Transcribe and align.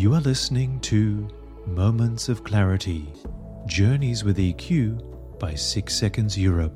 You 0.00 0.14
are 0.14 0.20
listening 0.22 0.80
to 0.80 1.28
Moments 1.66 2.30
of 2.30 2.42
Clarity 2.42 3.12
Journeys 3.66 4.24
with 4.24 4.38
EQ 4.38 5.38
by 5.38 5.54
6 5.54 5.94
Seconds 5.94 6.38
Europe. 6.38 6.72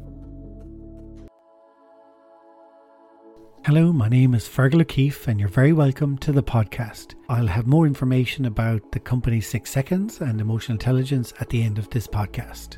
Hello, 3.65 3.95
my 3.95 4.11
name 4.11 4.35
is 4.35 4.47
Fergal 4.47 4.83
O'Keefe, 4.83 5.27
and 5.27 5.41
you're 5.41 5.49
very 5.49 5.73
welcome 5.73 6.19
to 6.19 6.33
the 6.33 6.43
podcast. 6.43 7.15
I'll 7.31 7.47
have 7.47 7.67
more 7.67 7.87
information 7.87 8.45
about 8.45 8.93
the 8.93 9.01
company 9.01 9.41
Six 9.41 9.71
Seconds 9.71 10.21
and 10.21 10.39
emotional 10.39 10.75
intelligence 10.75 11.33
at 11.41 11.49
the 11.49 11.63
end 11.63 11.79
of 11.79 11.89
this 11.89 12.07
podcast. 12.07 12.77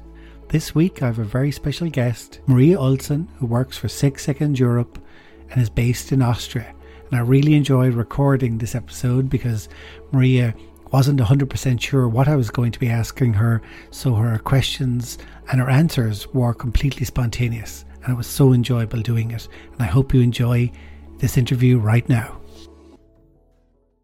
This 0.50 0.76
week, 0.76 1.02
I 1.02 1.06
have 1.06 1.18
a 1.18 1.24
very 1.24 1.50
special 1.50 1.90
guest, 1.90 2.40
Maria 2.46 2.78
Olsen, 2.78 3.28
who 3.38 3.46
works 3.46 3.76
for 3.76 3.88
Six 3.88 4.24
Seconds 4.24 4.60
Europe 4.60 5.04
and 5.50 5.60
is 5.60 5.70
based 5.70 6.12
in 6.12 6.22
Austria. 6.22 6.72
And 7.10 7.20
I 7.20 7.22
really 7.22 7.54
enjoyed 7.54 7.94
recording 7.94 8.58
this 8.58 8.74
episode 8.74 9.30
because 9.30 9.68
Maria 10.12 10.54
wasn't 10.92 11.20
100% 11.20 11.80
sure 11.80 12.08
what 12.08 12.28
I 12.28 12.36
was 12.36 12.50
going 12.50 12.72
to 12.72 12.80
be 12.80 12.88
asking 12.88 13.34
her, 13.34 13.62
so 13.90 14.14
her 14.14 14.38
questions 14.38 15.18
and 15.50 15.60
her 15.60 15.70
answers 15.70 16.26
were 16.28 16.54
completely 16.54 17.04
spontaneous. 17.04 17.84
And 18.02 18.12
it 18.12 18.16
was 18.16 18.26
so 18.26 18.52
enjoyable 18.52 19.02
doing 19.02 19.30
it. 19.30 19.48
And 19.72 19.82
I 19.82 19.86
hope 19.86 20.14
you 20.14 20.20
enjoy 20.20 20.70
this 21.18 21.36
interview 21.36 21.78
right 21.78 22.08
now. 22.08 22.40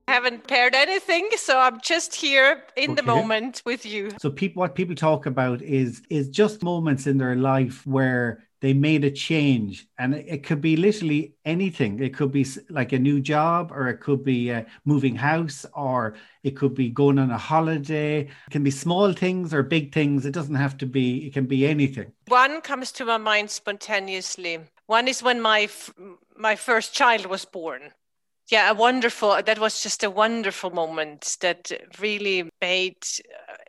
I 0.09 0.13
haven't 0.13 0.47
paired 0.47 0.75
anything, 0.75 1.29
so 1.37 1.59
I'm 1.59 1.81
just 1.81 2.15
here 2.15 2.65
in 2.77 2.97
the 2.97 3.03
moment 3.03 3.63
with 3.65 3.87
you. 3.87 4.11
So 4.21 4.31
people 4.31 4.61
what 4.61 4.75
people 4.75 4.95
talk 4.95 5.27
about 5.27 5.63
is 5.63 6.03
is 6.11 6.29
just 6.29 6.63
moments 6.63 7.07
in 7.07 7.19
their 7.19 7.37
life 7.37 7.87
where 7.87 8.45
they 8.63 8.73
made 8.73 9.05
a 9.05 9.11
change. 9.11 9.89
And 9.99 10.15
it 10.15 10.45
could 10.45 10.61
be 10.61 10.77
literally 10.77 11.35
anything. 11.45 12.01
It 12.01 12.15
could 12.15 12.31
be 12.31 12.47
like 12.71 12.93
a 12.93 12.99
new 12.99 13.21
job 13.21 13.73
or 13.73 13.89
it 13.89 13.99
could 13.99 14.23
be 14.25 14.53
uh, 14.53 14.63
moving 14.85 15.17
house 15.17 15.67
or 15.75 16.15
it 16.45 16.53
could 16.57 16.73
be 16.73 16.89
going 16.89 17.19
on 17.19 17.33
a 17.33 17.37
holiday. 17.37 18.21
It 18.21 18.51
can 18.51 18.63
be 18.63 18.71
small 18.71 19.13
things 19.13 19.53
or 19.53 19.65
big 19.65 19.93
things. 19.93 20.25
It 20.25 20.33
doesn't 20.33 20.55
have 20.55 20.79
to 20.79 20.87
be 20.87 21.27
it 21.27 21.35
can 21.35 21.47
be 21.47 21.67
anything. 21.67 22.13
One 22.29 22.61
comes 22.61 22.93
to 22.93 23.05
my 23.05 23.19
mind 23.19 23.51
spontaneously. 23.51 24.61
One 24.87 25.09
is 25.09 25.25
when 25.25 25.41
my 25.43 25.69
my 26.37 26.55
first 26.55 26.95
child 26.95 27.27
was 27.27 27.45
born. 27.45 27.91
Yeah 28.49 28.71
a 28.71 28.75
wonderful 28.75 29.43
that 29.43 29.59
was 29.59 29.83
just 29.83 30.05
a 30.05 30.11
wonderful 30.11 30.71
moment 30.71 31.37
that 31.41 31.73
really 31.99 32.49
made 32.61 33.03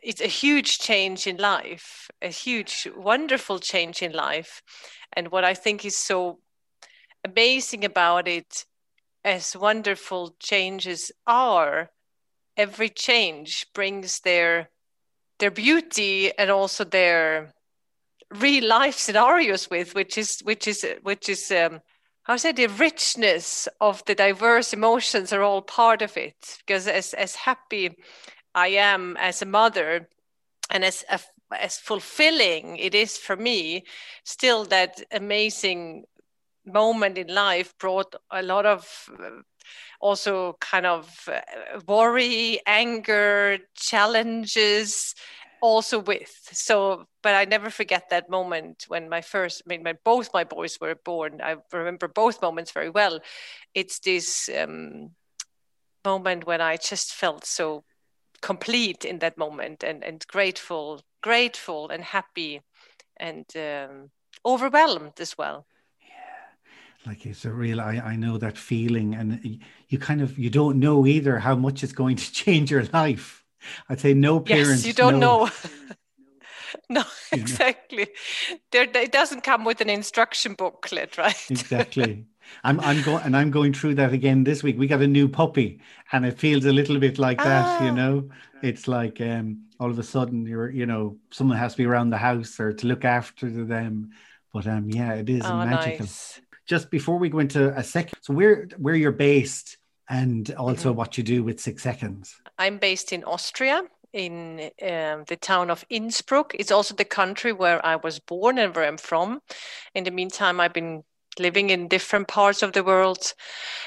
it's 0.04 0.20
a 0.20 0.26
huge 0.26 0.78
change 0.78 1.26
in 1.26 1.36
life 1.36 2.10
a 2.22 2.28
huge 2.28 2.88
wonderful 2.96 3.58
change 3.58 4.02
in 4.02 4.12
life. 4.12 4.62
And 5.12 5.30
what 5.30 5.44
i 5.44 5.54
think 5.54 5.84
is 5.84 5.96
so 5.96 6.38
amazing 7.24 7.84
about 7.84 8.28
it 8.28 8.66
as 9.24 9.56
wonderful 9.56 10.36
changes 10.38 11.12
are 11.26 11.90
every 12.56 12.88
change 12.88 13.66
brings 13.74 14.20
their 14.20 14.70
their 15.38 15.50
beauty 15.50 16.36
and 16.38 16.50
also 16.50 16.84
their 16.84 17.52
real 18.30 18.66
life 18.66 18.98
scenarios 18.98 19.70
with 19.70 19.94
which 19.94 20.18
is 20.18 20.40
which 20.40 20.66
is 20.66 20.86
which 21.02 21.28
is 21.28 21.50
um, 21.50 21.80
how 22.24 22.36
say 22.36 22.52
the 22.52 22.66
richness 22.66 23.68
of 23.80 24.04
the 24.06 24.14
diverse 24.14 24.72
emotions 24.72 25.32
are 25.32 25.42
all 25.42 25.60
part 25.60 26.00
of 26.02 26.16
it. 26.16 26.58
Because 26.66 26.88
as 26.88 27.14
as 27.14 27.34
happy 27.34 27.96
i 28.54 28.68
am 28.68 29.16
as 29.18 29.42
a 29.42 29.46
mother 29.46 30.08
and 30.70 30.84
as 30.84 31.04
as 31.60 31.78
fulfilling 31.78 32.76
it 32.76 32.94
is 32.94 33.16
for 33.16 33.36
me 33.36 33.84
still 34.24 34.64
that 34.64 35.02
amazing 35.12 36.04
moment 36.66 37.18
in 37.18 37.28
life 37.28 37.74
brought 37.78 38.14
a 38.30 38.42
lot 38.42 38.66
of 38.66 39.08
uh, 39.20 39.30
also 40.00 40.56
kind 40.60 40.86
of 40.86 41.28
uh, 41.28 41.40
worry 41.86 42.60
anger 42.66 43.58
challenges 43.74 45.14
also 45.60 45.98
with. 45.98 46.48
So, 46.52 47.06
but 47.22 47.34
I 47.34 47.46
never 47.46 47.70
forget 47.70 48.10
that 48.10 48.28
moment 48.28 48.84
when 48.88 49.08
my 49.08 49.22
first, 49.22 49.62
I 49.64 49.68
mean, 49.70 49.82
my, 49.82 49.94
both 50.04 50.28
my 50.34 50.44
boys 50.44 50.78
were 50.78 50.94
born. 50.94 51.40
I 51.42 51.56
remember 51.72 52.06
both 52.06 52.42
moments 52.42 52.70
very 52.70 52.90
well. 52.90 53.20
It's 53.74 53.98
this 54.00 54.50
um, 54.56 55.12
moment 56.04 56.46
when 56.46 56.60
I 56.60 56.76
just 56.76 57.14
felt 57.14 57.46
so 57.46 57.84
complete 58.42 59.04
in 59.04 59.18
that 59.20 59.38
moment 59.38 59.82
and, 59.84 60.04
and 60.04 60.26
grateful, 60.28 61.02
grateful 61.22 61.90
and 61.90 62.04
happy 62.04 62.62
and 63.18 63.46
um, 63.56 64.10
overwhelmed 64.46 65.20
as 65.20 65.36
well 65.38 65.66
Yeah. 66.00 67.10
like 67.10 67.26
it's 67.26 67.44
a 67.44 67.52
real 67.52 67.80
I, 67.80 67.96
I 67.98 68.16
know 68.16 68.38
that 68.38 68.58
feeling 68.58 69.14
and 69.14 69.60
you 69.88 69.98
kind 69.98 70.20
of 70.20 70.38
you 70.38 70.50
don't 70.50 70.78
know 70.78 71.06
either 71.06 71.38
how 71.38 71.56
much 71.56 71.82
it's 71.82 71.92
going 71.92 72.16
to 72.16 72.32
change 72.44 72.70
your 72.70 72.84
life 72.92 73.44
I'd 73.88 74.00
say 74.00 74.12
no 74.12 74.40
parents. 74.40 74.84
Yes, 74.84 74.86
you 74.86 74.92
don't 74.92 75.18
know. 75.18 75.20
know. 75.20 75.50
no, 76.90 77.02
exactly. 77.32 78.08
There, 78.70 78.86
it 78.94 79.12
doesn't 79.12 79.42
come 79.42 79.64
with 79.64 79.80
an 79.80 79.90
instruction 79.90 80.54
booklet, 80.54 81.16
right? 81.18 81.36
exactly. 81.48 82.26
I'm, 82.62 82.80
I'm 82.80 83.02
going, 83.02 83.22
and 83.24 83.36
I'm 83.36 83.50
going 83.50 83.72
through 83.72 83.96
that 83.96 84.12
again 84.12 84.44
this 84.44 84.62
week. 84.62 84.78
We 84.78 84.86
got 84.86 85.02
a 85.02 85.06
new 85.06 85.28
puppy, 85.28 85.80
and 86.12 86.24
it 86.24 86.38
feels 86.38 86.64
a 86.64 86.72
little 86.72 86.98
bit 86.98 87.18
like 87.18 87.38
that. 87.38 87.82
You 87.82 87.88
ah. 87.88 87.94
know, 87.94 88.28
it's 88.62 88.88
like 88.88 89.20
um, 89.20 89.64
all 89.78 89.90
of 89.90 89.98
a 89.98 90.02
sudden 90.02 90.46
you're, 90.46 90.70
you 90.70 90.86
know, 90.86 91.18
someone 91.30 91.58
has 91.58 91.72
to 91.72 91.78
be 91.78 91.86
around 91.86 92.10
the 92.10 92.16
house 92.16 92.58
or 92.58 92.72
to 92.72 92.86
look 92.86 93.04
after 93.04 93.50
them. 93.50 94.10
But 94.52 94.66
um, 94.66 94.88
yeah, 94.88 95.14
it 95.14 95.28
is 95.28 95.42
oh, 95.44 95.56
magical. 95.58 96.06
Nice. 96.06 96.40
Just 96.66 96.90
before 96.90 97.18
we 97.18 97.28
go 97.28 97.40
into 97.40 97.76
a 97.76 97.82
second, 97.82 98.18
so 98.22 98.32
where 98.32 98.68
where 98.78 98.94
you're 98.94 99.12
based, 99.12 99.76
and 100.08 100.50
also 100.54 100.90
mm-hmm. 100.90 100.98
what 100.98 101.18
you 101.18 101.24
do 101.24 101.42
with 101.42 101.60
Six 101.60 101.82
Seconds. 101.82 102.40
I'm 102.58 102.78
based 102.78 103.12
in 103.12 103.24
Austria, 103.24 103.82
in 104.14 104.70
um, 104.80 105.24
the 105.26 105.36
town 105.38 105.70
of 105.70 105.84
Innsbruck. 105.90 106.54
It's 106.54 106.70
also 106.70 106.94
the 106.94 107.04
country 107.04 107.52
where 107.52 107.84
I 107.84 107.96
was 107.96 108.20
born 108.20 108.58
and 108.58 108.74
where 108.74 108.86
I'm 108.86 108.96
from. 108.96 109.40
In 109.94 110.04
the 110.04 110.12
meantime, 110.12 110.60
I've 110.60 110.72
been 110.72 111.02
living 111.38 111.70
in 111.70 111.88
different 111.88 112.28
parts 112.28 112.62
of 112.62 112.72
the 112.72 112.84
world, 112.84 113.34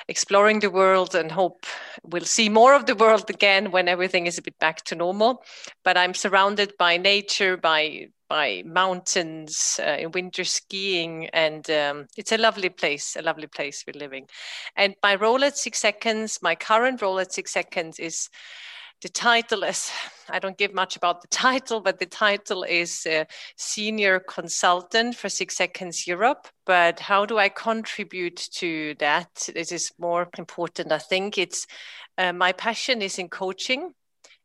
exploring 0.08 0.59
the 0.59 0.69
world, 0.69 1.16
and 1.16 1.31
hope 1.31 1.66
we'll 2.03 2.25
see 2.25 2.50
more 2.50 2.74
of 2.74 2.85
the 2.85 2.96
world 2.96 3.30
again 3.30 3.72
when 3.72 3.88
everything 3.88 4.28
is 4.28 4.38
a 4.38 4.41
bit 4.41 4.58
back 4.59 4.84
to 4.85 4.96
normal. 4.96 5.44
But 5.84 5.97
I'm 5.97 6.13
surrounded 6.13 6.74
by 6.78 6.97
nature, 6.97 7.57
by 7.57 8.07
by 8.30 8.62
mountains 8.66 9.80
uh, 9.81 9.96
in 10.00 10.12
winter 10.12 10.44
skiing 10.44 11.28
and 11.28 11.69
um, 11.69 12.07
it's 12.18 12.31
a 12.31 12.38
lovely 12.38 12.69
place 12.69 13.16
a 13.16 13.22
lovely 13.22 13.47
place 13.47 13.86
we're 13.88 13.97
living 13.97 14.28
and 14.75 14.96
my 15.02 15.16
role 15.16 15.44
at 15.44 15.57
six 15.57 15.80
seconds 15.80 16.40
my 16.41 16.53
current 16.53 17.02
role 17.02 17.19
at 17.19 17.31
six 17.31 17.53
seconds 17.53 18.00
is 18.00 18.30
the 19.02 19.09
title 19.09 19.63
is 19.63 19.91
i 20.30 20.40
don't 20.40 20.58
give 20.58 20.74
much 20.74 20.96
about 20.96 21.22
the 21.22 21.28
title 21.28 21.80
but 21.80 22.00
the 22.00 22.06
title 22.06 22.63
is 22.63 23.06
uh, 23.06 23.24
senior 23.56 24.19
consultant 24.19 25.16
for 25.16 25.30
six 25.30 25.56
seconds 25.56 26.08
europe 26.08 26.47
but 26.66 27.00
how 27.00 27.25
do 27.25 27.38
i 27.38 27.50
contribute 27.50 28.38
to 28.52 28.96
that 29.00 29.50
this 29.53 29.72
is 29.72 29.91
more 30.00 30.28
important 30.38 30.91
i 30.91 30.97
think 30.97 31.38
it's 31.38 31.68
uh, 32.18 32.34
my 32.34 32.52
passion 32.52 33.02
is 33.02 33.19
in 33.19 33.30
coaching 33.30 33.94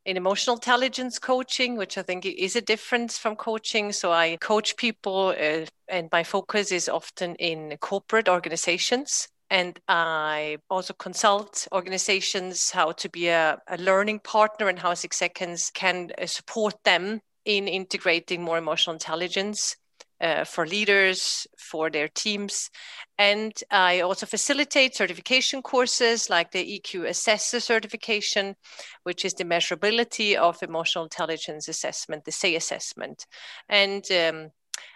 in 0.04 0.16
emotional 0.16 0.56
intelligence 0.56 1.18
coaching, 1.18 1.76
which 1.76 1.96
I 1.96 2.02
think 2.02 2.26
is 2.26 2.56
a 2.56 2.60
difference 2.60 3.18
from 3.18 3.36
coaching. 3.36 3.92
So 3.92 4.12
I 4.12 4.36
coach 4.40 4.76
people, 4.76 5.34
uh, 5.38 5.66
and 5.88 6.08
my 6.10 6.24
focus 6.24 6.72
is 6.72 6.88
often 6.88 7.36
in 7.36 7.76
corporate 7.80 8.28
organizations. 8.28 9.28
And 9.52 9.78
I 9.86 10.56
also 10.70 10.94
consult 10.94 11.68
organizations 11.72 12.70
how 12.70 12.92
to 12.92 13.08
be 13.10 13.28
a, 13.28 13.58
a 13.68 13.76
learning 13.76 14.20
partner 14.20 14.70
and 14.70 14.78
how 14.78 14.94
Six 14.94 15.18
Seconds 15.18 15.70
can 15.74 16.10
uh, 16.18 16.24
support 16.24 16.74
them 16.84 17.20
in 17.44 17.68
integrating 17.68 18.42
more 18.42 18.56
emotional 18.56 18.94
intelligence 18.94 19.76
uh, 20.22 20.44
for 20.44 20.66
leaders, 20.66 21.46
for 21.58 21.90
their 21.90 22.08
teams. 22.08 22.70
And 23.18 23.52
I 23.70 24.00
also 24.00 24.24
facilitate 24.24 24.96
certification 24.96 25.60
courses 25.60 26.30
like 26.30 26.52
the 26.52 26.80
EQ 26.80 27.08
Assessor 27.08 27.60
certification, 27.60 28.54
which 29.02 29.22
is 29.22 29.34
the 29.34 29.44
measurability 29.44 30.34
of 30.34 30.62
emotional 30.62 31.04
intelligence 31.04 31.68
assessment, 31.68 32.24
the 32.24 32.32
SEI 32.32 32.56
assessment. 32.56 33.26
And 33.68 34.10
um, 34.12 34.50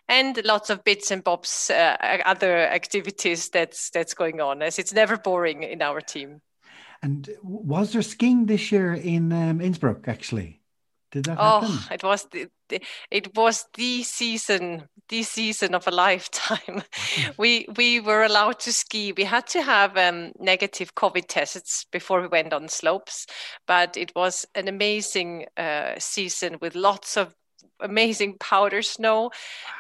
and 0.09 0.41
lots 0.45 0.71
of 0.71 0.85
bits 0.85 1.11
and 1.11 1.23
bobs, 1.25 1.71
uh, 1.71 1.97
other 2.25 2.59
activities 2.59 3.49
that's 3.49 3.91
that's 3.91 4.15
going 4.15 4.41
on. 4.41 4.63
As 4.63 4.79
it's 4.79 4.93
never 4.93 5.17
boring 5.17 5.63
in 5.63 5.83
our 5.83 6.01
team. 6.01 6.41
And 7.03 7.29
was 7.43 7.93
there 7.93 8.03
skiing 8.03 8.47
this 8.47 8.73
year 8.73 8.95
in 8.95 9.33
um, 9.33 9.61
Innsbruck? 9.61 10.09
Actually, 10.09 10.61
did 11.13 11.25
that 11.27 11.39
oh, 11.39 11.61
happen? 11.61 11.95
it 11.95 12.03
was 12.03 12.25
the, 12.33 12.49
the, 12.69 12.81
it 13.11 13.35
was 13.37 13.67
the 13.75 14.03
season, 14.03 14.89
the 15.09 15.23
season 15.23 15.75
of 15.75 15.87
a 15.87 15.91
lifetime. 15.91 16.83
we 17.39 17.67
we 17.77 18.01
were 18.01 18.25
allowed 18.25 18.61
to 18.61 18.73
ski. 18.73 19.13
We 19.13 19.25
had 19.25 19.47
to 19.49 19.63
have 19.63 19.97
um, 19.97 20.33
negative 20.39 20.95
COVID 20.95 21.27
tests 21.29 21.87
before 21.93 22.21
we 22.23 22.29
went 22.29 22.53
on 22.53 22.69
slopes, 22.69 23.27
but 23.67 23.97
it 23.97 24.13
was 24.17 24.47
an 24.55 24.69
amazing 24.69 25.47
uh, 25.57 25.95
season 25.99 26.59
with 26.61 26.75
lots 26.75 27.17
of 27.17 27.35
amazing 27.81 28.37
powder 28.39 28.83
snow, 28.83 29.31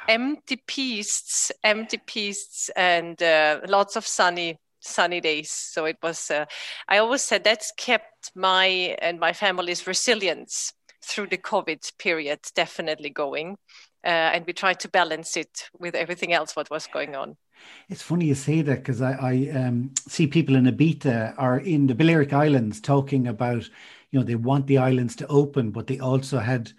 empty 0.08 0.56
pistes, 0.66 1.52
empty 1.64 1.98
pistes, 1.98 2.70
and 2.76 3.22
uh, 3.22 3.60
lots 3.66 3.96
of 3.96 4.06
sunny 4.06 4.58
sunny 4.80 5.20
days. 5.20 5.50
So 5.50 5.84
it 5.84 5.98
was. 6.02 6.30
Uh, 6.30 6.46
I 6.88 6.98
always 6.98 7.22
said 7.22 7.44
that's 7.44 7.72
kept 7.76 8.32
my 8.34 8.96
and 9.00 9.18
my 9.18 9.32
family's 9.32 9.86
resilience 9.86 10.72
through 11.02 11.28
the 11.28 11.38
COVID 11.38 11.98
period 11.98 12.40
definitely 12.54 13.10
going, 13.10 13.56
uh, 14.04 14.34
and 14.34 14.46
we 14.46 14.52
tried 14.52 14.80
to 14.80 14.88
balance 14.88 15.36
it 15.36 15.68
with 15.78 15.94
everything 15.94 16.32
else 16.32 16.56
what 16.56 16.70
was 16.70 16.86
going 16.86 17.14
on. 17.14 17.36
It's 17.88 18.02
funny 18.02 18.26
you 18.26 18.34
say 18.34 18.62
that 18.62 18.78
because 18.78 19.00
I, 19.00 19.12
I 19.12 19.50
um, 19.58 19.92
see 20.06 20.26
people 20.26 20.56
in 20.56 20.66
Ibiza 20.66 21.34
or 21.38 21.58
in 21.58 21.86
the 21.86 21.94
Balearic 21.94 22.32
Islands 22.32 22.80
talking 22.80 23.26
about, 23.26 23.68
you 24.10 24.18
know, 24.18 24.24
they 24.24 24.34
want 24.34 24.66
the 24.66 24.78
islands 24.78 25.16
to 25.16 25.26
open, 25.28 25.70
but 25.70 25.86
they 25.86 25.98
also 25.98 26.38
had 26.38 26.72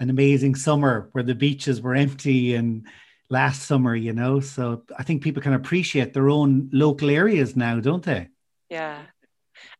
an 0.00 0.10
amazing 0.10 0.54
summer 0.54 1.08
where 1.12 1.22
the 1.22 1.34
beaches 1.34 1.80
were 1.80 1.94
empty 1.94 2.54
and 2.54 2.86
last 3.28 3.62
summer, 3.62 3.94
you 3.94 4.12
know. 4.12 4.40
So 4.40 4.82
I 4.98 5.04
think 5.04 5.22
people 5.22 5.42
can 5.42 5.52
appreciate 5.52 6.12
their 6.12 6.28
own 6.28 6.68
local 6.72 7.10
areas 7.10 7.54
now, 7.54 7.78
don't 7.80 8.02
they? 8.02 8.28
Yeah, 8.68 9.02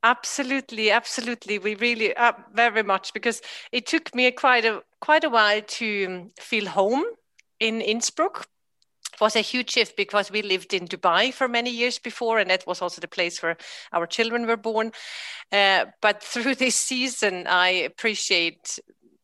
absolutely 0.02 0.90
absolutely 0.90 1.58
we 1.58 1.75
really 1.75 2.14
uh, 2.17 2.32
very 2.52 2.82
much 2.82 3.14
because 3.14 3.40
it 3.72 3.87
took 3.87 4.14
me 4.14 4.31
quite 4.31 4.64
a 4.64 4.82
quite 5.00 5.25
a 5.25 5.31
while 5.31 5.62
to 5.62 6.28
feel 6.38 6.67
home 6.67 7.05
in 7.61 7.81
innsbruck 7.81 8.46
was 9.20 9.37
a 9.37 9.40
huge 9.40 9.70
shift 9.70 9.96
because 9.96 10.31
we 10.31 10.43
lived 10.43 10.72
in 10.72 10.87
Dubai 10.87 11.32
for 11.32 11.46
many 11.46 11.70
years 11.70 11.99
before, 11.99 12.38
and 12.38 12.50
that 12.50 12.67
was 12.67 12.81
also 12.81 13.00
the 13.00 13.08
place 13.08 13.43
where 13.43 13.56
our 13.93 14.06
children 14.06 14.46
were 14.46 14.56
born. 14.56 14.93
Uh, 15.52 15.87
but 16.00 16.22
through 16.32 16.55
this 16.55 16.76
season, 16.76 17.46
I 17.46 17.69
appreciate 17.69 18.78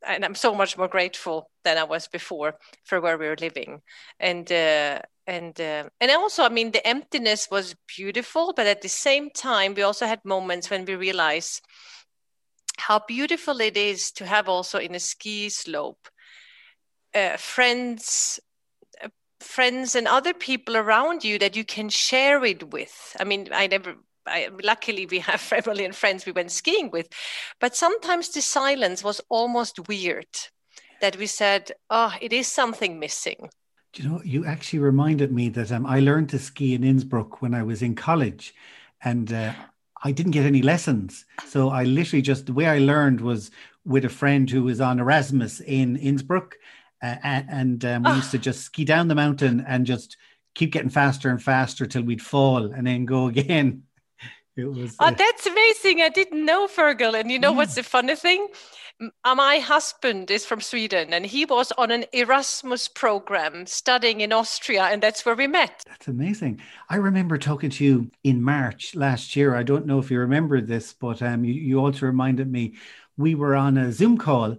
and 0.06 0.24
I'm 0.24 0.34
so 0.34 0.54
much 0.54 0.76
more 0.78 0.88
grateful 0.88 1.50
than 1.64 1.78
I 1.78 1.84
was 1.84 2.08
before 2.08 2.54
for 2.84 3.00
where 3.00 3.18
we 3.18 3.26
were 3.26 3.36
living. 3.40 3.82
And 4.20 4.50
uh, 4.50 5.00
and 5.26 5.60
uh, 5.60 5.88
and 6.00 6.10
also, 6.10 6.44
I 6.44 6.48
mean, 6.48 6.70
the 6.70 6.86
emptiness 6.86 7.48
was 7.50 7.74
beautiful, 7.96 8.52
but 8.54 8.66
at 8.66 8.82
the 8.82 8.88
same 8.88 9.30
time, 9.30 9.74
we 9.74 9.82
also 9.82 10.06
had 10.06 10.24
moments 10.24 10.70
when 10.70 10.84
we 10.84 10.94
realized 10.94 11.62
how 12.78 13.00
beautiful 13.08 13.60
it 13.60 13.76
is 13.76 14.12
to 14.12 14.26
have 14.26 14.48
also 14.48 14.78
in 14.78 14.94
a 14.94 15.00
ski 15.00 15.48
slope 15.48 16.08
uh, 17.14 17.36
friends 17.36 18.38
friends 19.40 19.94
and 19.94 20.08
other 20.08 20.34
people 20.34 20.76
around 20.76 21.24
you 21.24 21.38
that 21.38 21.56
you 21.56 21.64
can 21.64 21.88
share 21.88 22.44
it 22.44 22.72
with. 22.72 23.16
I 23.20 23.24
mean, 23.24 23.48
I 23.52 23.66
never 23.66 23.96
I, 24.26 24.50
luckily 24.62 25.06
we 25.06 25.18
have 25.20 25.40
family 25.54 25.84
and 25.84 25.94
friends 25.94 26.26
we 26.26 26.32
went 26.32 26.52
skiing 26.52 26.90
with. 26.90 27.08
But 27.60 27.76
sometimes 27.76 28.30
the 28.30 28.42
silence 28.42 29.02
was 29.02 29.20
almost 29.28 29.88
weird 29.88 30.28
that 31.00 31.16
we 31.16 31.26
said 31.26 31.72
oh 31.90 32.14
it 32.20 32.32
is 32.32 32.46
something 32.46 32.98
missing. 32.98 33.50
Do 33.92 34.02
you 34.02 34.08
know 34.08 34.22
you 34.24 34.44
actually 34.44 34.80
reminded 34.80 35.32
me 35.32 35.48
that 35.50 35.72
um, 35.72 35.86
i 35.86 36.00
learned 36.00 36.30
to 36.30 36.38
ski 36.38 36.74
in 36.74 36.84
innsbruck 36.84 37.42
when 37.42 37.54
i 37.54 37.62
was 37.62 37.82
in 37.82 37.94
college 37.94 38.54
and 39.02 39.32
uh, 39.32 39.52
i 40.04 40.12
didn't 40.12 40.32
get 40.32 40.46
any 40.46 40.62
lessons. 40.62 41.24
So 41.46 41.70
i 41.70 41.84
literally 41.84 42.22
just 42.22 42.46
the 42.46 42.52
way 42.52 42.66
i 42.66 42.78
learned 42.78 43.20
was 43.20 43.50
with 43.84 44.04
a 44.04 44.10
friend 44.10 44.50
who 44.50 44.64
was 44.64 44.80
on 44.80 44.98
erasmus 44.98 45.60
in 45.60 45.96
innsbruck 45.96 46.56
uh, 47.02 47.16
and 47.22 47.84
um, 47.84 48.02
we 48.04 48.12
used 48.12 48.30
to 48.30 48.38
just 48.38 48.62
ski 48.62 48.84
down 48.84 49.08
the 49.08 49.14
mountain 49.14 49.64
and 49.68 49.86
just 49.86 50.16
keep 50.54 50.72
getting 50.72 50.88
faster 50.88 51.28
and 51.28 51.42
faster 51.42 51.86
till 51.86 52.02
we'd 52.02 52.22
fall 52.22 52.72
and 52.72 52.86
then 52.86 53.04
go 53.04 53.26
again. 53.34 53.82
It 54.56 54.64
was. 54.64 54.96
Oh, 54.98 55.10
that's 55.10 55.46
amazing! 55.46 56.00
I 56.00 56.08
didn't 56.08 56.44
know 56.44 56.66
Fergal. 56.66 57.18
And 57.18 57.30
you 57.30 57.38
know 57.38 57.50
yeah. 57.50 57.56
what's 57.56 57.74
the 57.74 57.82
funny 57.82 58.16
thing? 58.16 58.48
Uh, 59.24 59.34
my 59.34 59.58
husband 59.58 60.30
is 60.30 60.46
from 60.46 60.62
Sweden, 60.62 61.12
and 61.12 61.26
he 61.26 61.44
was 61.44 61.70
on 61.72 61.90
an 61.90 62.06
Erasmus 62.14 62.88
program 62.88 63.66
studying 63.66 64.22
in 64.22 64.32
Austria, 64.32 64.84
and 64.84 65.02
that's 65.02 65.26
where 65.26 65.34
we 65.34 65.46
met. 65.46 65.82
That's 65.86 66.08
amazing. 66.08 66.62
I 66.88 66.96
remember 66.96 67.36
talking 67.36 67.68
to 67.70 67.84
you 67.84 68.10
in 68.24 68.40
March 68.40 68.94
last 68.94 69.36
year. 69.36 69.54
I 69.54 69.62
don't 69.62 69.84
know 69.84 69.98
if 69.98 70.10
you 70.10 70.20
remember 70.20 70.62
this, 70.62 70.94
but 70.94 71.20
um, 71.20 71.44
you, 71.44 71.52
you 71.52 71.78
also 71.78 72.06
reminded 72.06 72.50
me 72.50 72.76
we 73.18 73.34
were 73.34 73.54
on 73.54 73.76
a 73.76 73.92
Zoom 73.92 74.16
call 74.16 74.56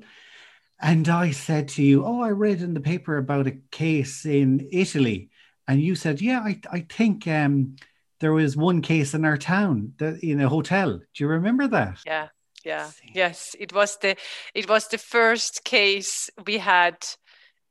and 0.80 1.10
I 1.10 1.32
said 1.32 1.70
to 1.70 1.84
you, 1.84 2.06
Oh, 2.06 2.22
I 2.22 2.30
read 2.30 2.62
in 2.62 2.74
the 2.74 2.80
paper 2.80 3.18
about 3.18 3.48
a 3.48 3.58
case 3.72 4.26
in 4.26 4.68
Italy. 4.72 5.30
And 5.68 5.82
you 5.82 5.96
said, 5.96 6.22
Yeah, 6.22 6.42
I, 6.42 6.60
I 6.72 6.82
think 6.82 7.28
um, 7.28 7.76
there 8.20 8.34
was 8.34 8.58
one 8.58 8.82
case 8.82 9.14
in 9.14 9.26
our 9.26 9.38
town 9.38 9.94
that, 9.98 10.24
in 10.24 10.42
a 10.42 10.50
hotel. 10.50 10.98
Do 10.98 11.24
you 11.24 11.28
remember 11.28 11.68
that? 11.68 12.00
Yeah. 12.06 12.30
Yeah. 12.66 12.90
Yes. 13.14 13.56
It 13.60 13.74
was 13.74 13.98
the 13.98 14.16
it 14.54 14.68
was 14.68 14.88
the 14.88 14.98
first 14.98 15.64
case 15.64 16.30
we 16.46 16.58
had 16.58 16.98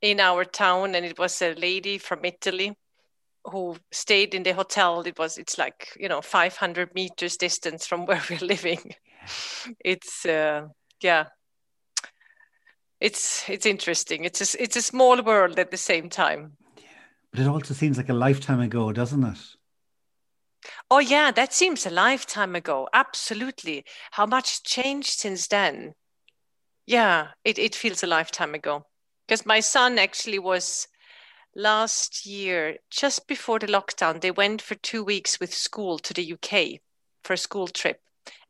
in 0.01 0.19
our 0.19 0.45
town, 0.45 0.95
and 0.95 1.05
it 1.05 1.19
was 1.19 1.41
a 1.41 1.53
lady 1.53 1.97
from 1.97 2.23
Italy 2.23 2.75
who 3.43 3.75
stayed 3.91 4.33
in 4.33 4.43
the 4.43 4.53
hotel. 4.53 5.01
It 5.01 5.19
was 5.19 5.37
it's 5.37 5.57
like, 5.57 5.95
you 5.99 6.09
know, 6.09 6.21
500 6.21 6.95
meters 6.95 7.37
distance 7.37 7.85
from 7.85 8.05
where 8.07 8.21
we're 8.29 8.39
living. 8.39 8.93
It's 9.83 10.25
uh 10.25 10.67
yeah 11.01 11.25
it's 12.99 13.47
it's 13.49 13.65
interesting. 13.65 14.25
It's 14.25 14.55
a, 14.55 14.63
it's 14.63 14.75
a 14.75 14.81
small 14.81 15.21
world 15.21 15.59
at 15.59 15.71
the 15.71 15.77
same 15.77 16.09
time. 16.09 16.53
Yeah, 16.77 16.83
but 17.31 17.41
it 17.41 17.47
also 17.47 17.73
seems 17.73 17.97
like 17.97 18.09
a 18.09 18.13
lifetime 18.13 18.59
ago, 18.59 18.91
doesn't 18.91 19.23
it? 19.23 19.37
Oh 20.89 20.99
yeah, 20.99 21.31
that 21.31 21.53
seems 21.53 21.85
a 21.85 21.89
lifetime 21.89 22.55
ago. 22.55 22.87
Absolutely. 22.93 23.85
How 24.11 24.25
much 24.25 24.63
changed 24.63 25.19
since 25.19 25.47
then? 25.47 25.93
Yeah, 26.85 27.29
it, 27.43 27.59
it 27.59 27.75
feels 27.75 28.03
a 28.03 28.07
lifetime 28.07 28.55
ago. 28.55 28.85
Because 29.27 29.45
my 29.45 29.59
son 29.59 29.99
actually 29.99 30.39
was 30.39 30.87
last 31.55 32.25
year, 32.25 32.77
just 32.89 33.27
before 33.27 33.59
the 33.59 33.67
lockdown, 33.67 34.21
they 34.21 34.31
went 34.31 34.61
for 34.61 34.75
two 34.75 35.03
weeks 35.03 35.39
with 35.39 35.53
school 35.53 35.99
to 35.99 36.13
the 36.13 36.23
UK 36.23 36.79
for 37.23 37.33
a 37.33 37.37
school 37.37 37.67
trip 37.67 37.99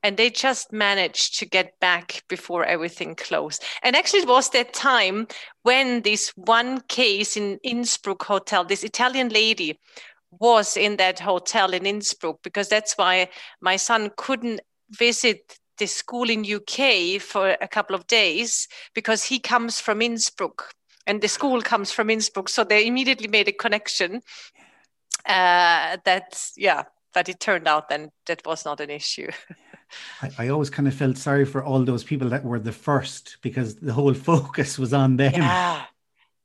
and 0.04 0.18
they 0.18 0.30
just 0.30 0.72
managed 0.72 1.40
to 1.40 1.46
get 1.46 1.80
back 1.80 2.24
before 2.30 2.64
everything 2.66 3.16
closed. 3.16 3.64
And 3.84 3.96
actually, 3.96 4.22
it 4.22 4.28
was 4.28 4.50
that 4.52 4.74
time 4.74 5.28
when 5.64 6.02
this 6.02 6.30
one 6.36 6.82
case 6.88 7.36
in 7.36 7.60
Innsbruck 7.64 8.24
hotel, 8.24 8.64
this 8.64 8.84
Italian 8.84 9.30
lady 9.30 9.80
was 10.32 10.78
in 10.78 10.98
that 10.98 11.20
hotel 11.20 11.74
in 11.74 11.86
Innsbruck, 11.86 12.42
because 12.44 12.70
that's 12.70 12.98
why 12.98 13.30
my 13.62 13.76
son 13.76 14.12
couldn't 14.18 14.62
visit 14.92 15.58
the 15.78 15.88
school 15.88 16.30
in 16.30 16.46
UK 16.46 17.22
for 17.22 17.56
a 17.62 17.68
couple 17.68 17.96
of 17.96 18.08
days 18.08 18.68
because 18.94 19.24
he 19.24 19.40
comes 19.40 19.80
from 19.80 20.02
Innsbruck 20.02 20.72
and 21.06 21.22
the 21.22 21.28
school 21.28 21.62
comes 21.62 21.92
from 21.92 22.10
Innsbruck. 22.10 22.50
So 22.50 22.64
they 22.64 22.86
immediately 22.86 23.28
made 23.28 23.48
a 23.48 23.52
connection. 23.52 24.22
Uh, 25.26 25.98
that 26.06 26.42
yeah, 26.56 26.84
but 27.14 27.28
it 27.30 27.40
turned 27.40 27.68
out 27.68 27.90
then 27.90 28.12
that 28.28 28.46
was 28.46 28.66
not 28.66 28.80
an 28.80 28.90
issue. 28.90 29.30
I, 30.22 30.32
I, 30.38 30.48
always 30.50 30.70
kind 30.70 30.88
of 30.88 30.94
felt 30.94 31.18
sorry 31.18 31.46
for 31.46 31.64
all 31.64 31.84
those 31.84 32.04
people 32.04 32.30
that 32.30 32.44
were 32.44 32.60
the 32.60 32.72
first 32.74 33.38
because 33.42 33.76
the 33.76 33.94
whole 33.94 34.14
focus 34.32 34.78
was 34.78 34.94
on 34.94 35.18
them. 35.18 35.34
Yeah. 35.34 35.86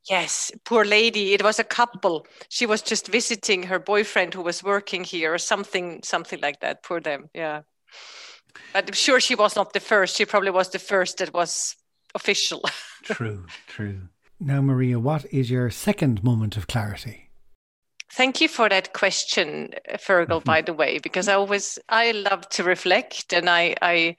Yes, 0.09 0.51
poor 0.65 0.83
lady. 0.83 1.33
It 1.33 1.43
was 1.43 1.59
a 1.59 1.63
couple. 1.63 2.27
She 2.49 2.65
was 2.65 2.81
just 2.81 3.07
visiting 3.07 3.63
her 3.63 3.79
boyfriend 3.79 4.33
who 4.33 4.41
was 4.41 4.63
working 4.63 5.03
here 5.03 5.33
or 5.33 5.37
something, 5.37 6.01
something 6.03 6.39
like 6.41 6.59
that. 6.59 6.83
Poor 6.83 6.99
them. 6.99 7.29
Yeah. 7.33 7.61
But 8.73 8.87
I'm 8.87 8.93
sure 8.93 9.19
she 9.19 9.35
was 9.35 9.55
not 9.55 9.73
the 9.73 9.79
first. 9.79 10.17
She 10.17 10.25
probably 10.25 10.51
was 10.51 10.69
the 10.69 10.79
first 10.79 11.17
that 11.17 11.33
was 11.33 11.75
official. 12.13 12.61
true, 13.03 13.45
true. 13.67 14.09
Now, 14.39 14.61
Maria, 14.61 14.99
what 14.99 15.25
is 15.31 15.49
your 15.49 15.69
second 15.69 16.23
moment 16.23 16.57
of 16.57 16.67
clarity? 16.67 17.29
Thank 18.11 18.41
you 18.41 18.47
for 18.47 18.69
that 18.69 18.93
question, 18.93 19.73
Fergal, 19.93 20.39
mm-hmm. 20.39 20.45
by 20.45 20.61
the 20.61 20.73
way, 20.73 20.99
because 20.99 21.27
I 21.27 21.33
always 21.33 21.79
I 21.89 22.11
love 22.11 22.47
to 22.49 22.63
reflect 22.63 23.33
and 23.33 23.49
I 23.49 23.75
I 23.81 24.17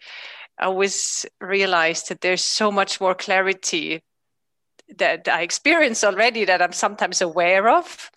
always 0.59 1.26
realize 1.41 2.05
that 2.05 2.21
there's 2.21 2.45
so 2.45 2.73
much 2.73 3.00
more 3.00 3.14
clarity 3.14 4.03
that 4.99 5.29
I 5.29 5.43
experience 5.43 6.05
already 6.05 6.45
that 6.45 6.62
I'm 6.62 6.73
sometimes 6.73 7.21
aware 7.21 7.69
of. 7.69 8.11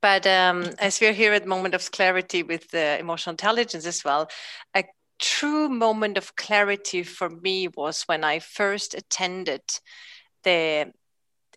But 0.00 0.26
um, 0.26 0.70
as 0.78 1.00
we're 1.00 1.12
here 1.12 1.32
at 1.32 1.46
Moment 1.46 1.74
of 1.74 1.90
Clarity 1.92 2.42
with 2.42 2.74
uh, 2.74 2.96
emotional 2.98 3.32
intelligence 3.32 3.86
as 3.86 4.04
well, 4.04 4.28
a 4.74 4.84
true 5.20 5.68
moment 5.68 6.18
of 6.18 6.34
clarity 6.34 7.04
for 7.04 7.30
me 7.30 7.68
was 7.68 8.02
when 8.02 8.24
I 8.24 8.40
first 8.40 8.94
attended 8.94 9.62
the 10.42 10.92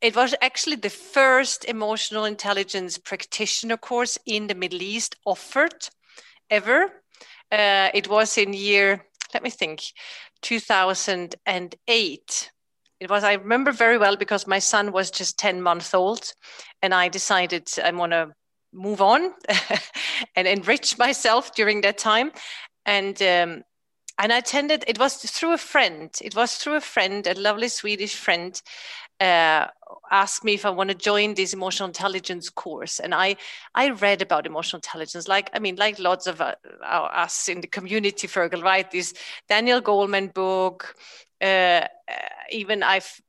it 0.02 0.16
was 0.16 0.34
actually 0.42 0.76
the 0.76 0.90
first 0.90 1.66
emotional 1.66 2.26
intelligence 2.26 2.98
practitioner 2.98 3.78
course 3.78 4.18
in 4.26 4.48
the 4.48 4.56
Middle 4.56 4.82
East 4.82 5.16
offered 5.26 5.88
ever. 6.50 6.92
Uh, 7.52 7.90
it 7.94 8.10
was 8.10 8.38
in 8.38 8.54
year, 8.54 9.06
let 9.34 9.42
me 9.42 9.50
think, 9.50 9.82
2008. 10.42 12.52
It 13.00 13.10
was, 13.10 13.24
I 13.24 13.34
remember 13.34 13.72
very 13.72 13.98
well 13.98 14.16
because 14.16 14.48
my 14.48 14.60
son 14.60 14.92
was 14.92 15.12
just 15.12 15.38
10 15.38 15.62
months 15.62 15.94
old 15.94 16.34
and 16.82 16.94
I 16.94 17.10
decided 17.10 17.68
I 17.84 17.92
want 17.92 18.14
to 18.14 18.34
move 18.74 19.02
on 19.02 19.34
and 20.36 20.48
enrich 20.48 20.98
myself 20.98 21.54
during 21.56 21.82
that 21.82 21.98
time. 21.98 22.32
And 22.86 23.22
um, 23.22 23.64
and 24.18 24.32
I 24.32 24.38
attended, 24.38 24.86
it 24.88 24.98
was 24.98 25.16
through 25.18 25.54
a 25.54 25.58
friend. 25.58 26.10
It 26.22 26.36
was 26.36 26.56
through 26.56 26.76
a 26.76 26.82
friend, 26.82 27.28
a 27.28 27.34
lovely 27.34 27.68
Swedish 27.68 28.16
friend 28.16 28.62
uh, 29.20 29.68
asked 30.12 30.44
me 30.44 30.54
if 30.54 30.66
I 30.66 30.70
want 30.70 30.90
to 30.90 30.96
join 30.96 31.34
this 31.34 31.54
emotional 31.54 31.88
intelligence 31.88 32.50
course, 32.50 33.00
and 33.00 33.14
I 33.14 33.38
I 33.74 33.90
read 33.90 34.22
about 34.22 34.46
emotional 34.46 34.78
intelligence, 34.78 35.28
like 35.28 35.50
I 35.54 35.60
mean, 35.60 35.76
like 35.76 36.00
lots 36.00 36.28
of 36.28 36.42
uh, 36.42 36.56
us 36.84 37.48
in 37.50 37.62
the 37.62 37.68
community, 37.68 38.28
Fergal, 38.28 38.64
right? 38.64 38.90
This 38.90 39.14
Daniel 39.48 39.82
Goleman 39.82 40.34
book. 40.34 40.96
Uh, 41.42 41.46
uh 41.46 41.88
even 42.50 42.84
I've 42.84 43.22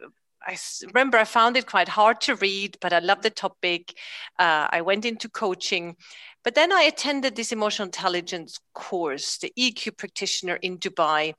I 0.47 0.57
remember 0.87 1.19
I 1.19 1.25
found 1.25 1.57
it 1.57 1.67
quite 1.67 1.89
hard 1.89 2.21
to 2.23 2.37
read, 2.37 2.79
but 2.81 2.93
I 2.93 3.01
love 3.01 3.23
the 3.23 3.31
topic. 3.31 3.95
Uh, 4.39 4.69
I 4.71 4.81
went 4.81 5.05
into 5.05 5.29
coaching, 5.29 5.97
but 6.45 6.55
then 6.55 6.73
I 6.73 6.83
attended 6.83 7.35
this 7.35 7.51
emotional 7.51 7.87
intelligence 7.87 8.61
course, 8.73 9.39
the 9.39 9.53
EQ 9.59 9.97
practitioner 9.97 10.55
in 10.57 10.79
Dubai, 10.79 11.35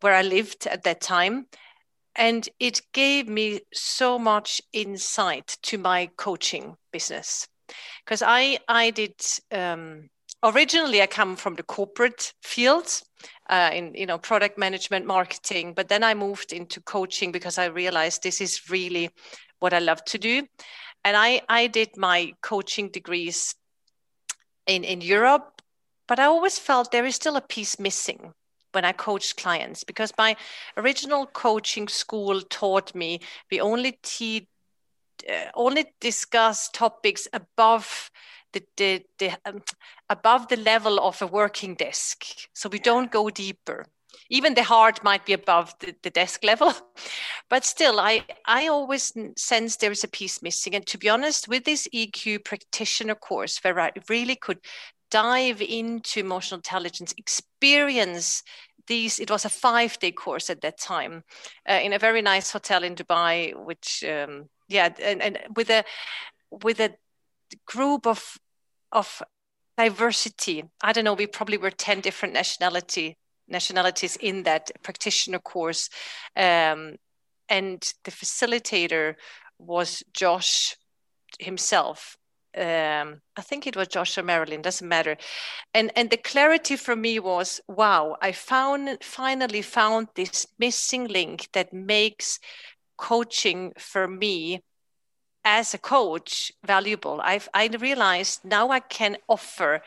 where 0.00 0.14
I 0.14 0.22
lived 0.22 0.68
at 0.68 0.84
that 0.84 1.00
time. 1.00 1.46
And 2.16 2.48
it 2.58 2.80
gave 2.92 3.28
me 3.28 3.60
so 3.72 4.18
much 4.18 4.60
insight 4.72 5.58
to 5.64 5.78
my 5.78 6.08
coaching 6.16 6.76
business. 6.90 7.46
Because 8.04 8.22
I, 8.22 8.58
I 8.68 8.90
did, 8.90 9.14
um, 9.52 10.08
originally, 10.42 11.02
I 11.02 11.06
come 11.06 11.36
from 11.36 11.54
the 11.54 11.62
corporate 11.62 12.32
field. 12.42 13.02
Uh, 13.48 13.70
in 13.72 13.94
you 13.94 14.06
know 14.06 14.18
product 14.18 14.58
management 14.58 15.06
marketing 15.06 15.72
but 15.72 15.88
then 15.88 16.02
i 16.02 16.12
moved 16.14 16.52
into 16.52 16.80
coaching 16.80 17.30
because 17.32 17.58
i 17.58 17.64
realized 17.66 18.22
this 18.22 18.40
is 18.40 18.68
really 18.68 19.08
what 19.60 19.72
i 19.72 19.78
love 19.78 20.04
to 20.04 20.18
do 20.18 20.42
and 21.04 21.16
i 21.16 21.40
i 21.48 21.68
did 21.68 21.96
my 21.96 22.32
coaching 22.42 22.88
degrees 22.88 23.54
in 24.66 24.82
in 24.82 25.00
europe 25.00 25.62
but 26.08 26.18
i 26.18 26.24
always 26.24 26.58
felt 26.58 26.90
there 26.90 27.06
is 27.06 27.14
still 27.14 27.36
a 27.36 27.40
piece 27.40 27.78
missing 27.78 28.32
when 28.72 28.84
I 28.84 28.92
coached 28.92 29.36
clients 29.36 29.84
because 29.84 30.12
my 30.18 30.36
original 30.76 31.26
coaching 31.26 31.88
school 31.88 32.40
taught 32.42 32.94
me 32.94 33.20
we 33.50 33.60
only 33.60 33.98
te- 34.02 34.48
uh, 35.28 35.50
only 35.54 35.86
discuss 36.00 36.68
topics 36.68 37.26
above 37.32 38.10
the, 38.52 38.62
the, 38.76 39.02
the 39.18 39.30
um, 39.44 39.62
above 40.08 40.48
the 40.48 40.56
level 40.56 41.00
of 41.00 41.20
a 41.20 41.26
working 41.26 41.74
desk. 41.74 42.24
So 42.54 42.68
we 42.68 42.78
don't 42.78 43.10
go 43.10 43.28
deeper. 43.30 43.86
Even 44.30 44.54
the 44.54 44.62
heart 44.62 45.04
might 45.04 45.26
be 45.26 45.34
above 45.34 45.74
the, 45.80 45.94
the 46.02 46.10
desk 46.10 46.42
level 46.42 46.72
but 47.50 47.64
still 47.64 48.00
i 48.00 48.24
i 48.46 48.66
always 48.66 49.12
sense 49.36 49.76
there 49.76 49.92
is 49.92 50.04
a 50.04 50.08
piece 50.08 50.42
missing. 50.42 50.74
And 50.74 50.86
to 50.86 50.98
be 50.98 51.08
honest 51.08 51.48
with 51.48 51.64
this 51.64 51.86
eq 51.94 52.44
practitioner 52.44 53.14
course 53.14 53.58
where 53.62 53.78
i 53.78 53.92
really 54.08 54.36
could 54.36 54.58
dive 55.10 55.60
into 55.62 56.20
emotional 56.20 56.58
intelligence 56.58 57.14
experience 57.16 58.42
these 58.86 59.18
it 59.18 59.30
was 59.30 59.44
a 59.44 59.48
five 59.48 59.98
day 59.98 60.12
course 60.12 60.50
at 60.50 60.60
that 60.60 60.78
time 60.78 61.24
uh, 61.68 61.80
in 61.82 61.92
a 61.92 61.98
very 61.98 62.22
nice 62.22 62.52
hotel 62.52 62.84
in 62.84 62.94
dubai 62.94 63.54
which 63.64 64.04
um, 64.04 64.48
yeah 64.68 64.88
and, 65.02 65.22
and 65.22 65.38
with 65.56 65.70
a 65.70 65.84
with 66.50 66.80
a 66.80 66.94
group 67.66 68.06
of 68.06 68.38
of 68.92 69.22
diversity. 69.76 70.64
I 70.82 70.92
don't 70.92 71.04
know 71.04 71.14
we 71.14 71.26
probably 71.26 71.58
were 71.58 71.70
10 71.70 72.00
different 72.00 72.34
nationality 72.34 73.18
nationalities 73.48 74.16
in 74.16 74.42
that 74.42 74.70
practitioner 74.82 75.38
course 75.38 75.88
um, 76.34 76.96
and 77.48 77.94
the 78.04 78.10
facilitator 78.10 79.14
was 79.58 80.02
josh 80.12 80.76
himself 81.38 82.16
um, 82.56 83.20
I 83.36 83.42
think 83.42 83.66
it 83.66 83.76
was 83.76 83.88
Josh 83.88 84.16
or 84.18 84.22
Marilyn, 84.22 84.62
doesn't 84.62 84.88
matter. 84.88 85.16
And 85.74 85.92
and 85.96 86.10
the 86.10 86.16
clarity 86.16 86.76
for 86.76 86.96
me 86.96 87.18
was, 87.18 87.60
wow, 87.68 88.16
I 88.22 88.32
found 88.32 88.98
finally 89.02 89.62
found 89.62 90.08
this 90.14 90.46
missing 90.58 91.06
link 91.08 91.48
that 91.52 91.72
makes 91.72 92.38
coaching 92.96 93.72
for 93.78 94.08
me 94.08 94.62
as 95.44 95.74
a 95.74 95.78
coach 95.78 96.50
valuable. 96.64 97.20
I've 97.22 97.48
I 97.54 97.66
realized 97.66 98.44
now 98.44 98.70
I 98.70 98.80
can 98.80 99.16
offer 99.28 99.82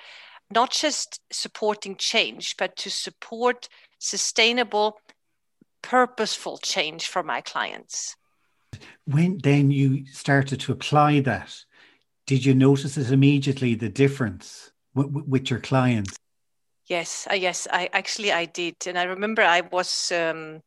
not 0.51 0.71
just 0.71 1.19
supporting 1.31 1.95
change, 1.95 2.55
but 2.57 2.75
to 2.77 2.89
support 2.89 3.69
sustainable, 3.99 4.99
purposeful 5.81 6.57
change 6.57 7.07
for 7.07 7.23
my 7.23 7.41
clients. 7.41 8.15
When 9.05 9.39
then 9.39 9.71
you 9.71 10.05
started 10.07 10.59
to 10.61 10.71
apply 10.71 11.21
that, 11.21 11.55
did 12.29 12.45
you 12.45 12.53
notice 12.53 12.95
it 12.95 13.11
immediately 13.11 13.73
the 13.73 13.89
difference 13.89 14.71
w- 14.95 15.25
with 15.27 15.49
your 15.49 15.59
clients? 15.59 16.15
Yes, 16.85 17.27
uh, 17.27 17.33
yes, 17.33 17.67
I 17.71 17.89
actually 17.91 18.31
I 18.31 18.45
did, 18.45 18.75
and 18.85 18.99
I 18.99 19.05
remember 19.05 19.41
I 19.41 19.61
was 19.61 20.11
um, 20.11 20.61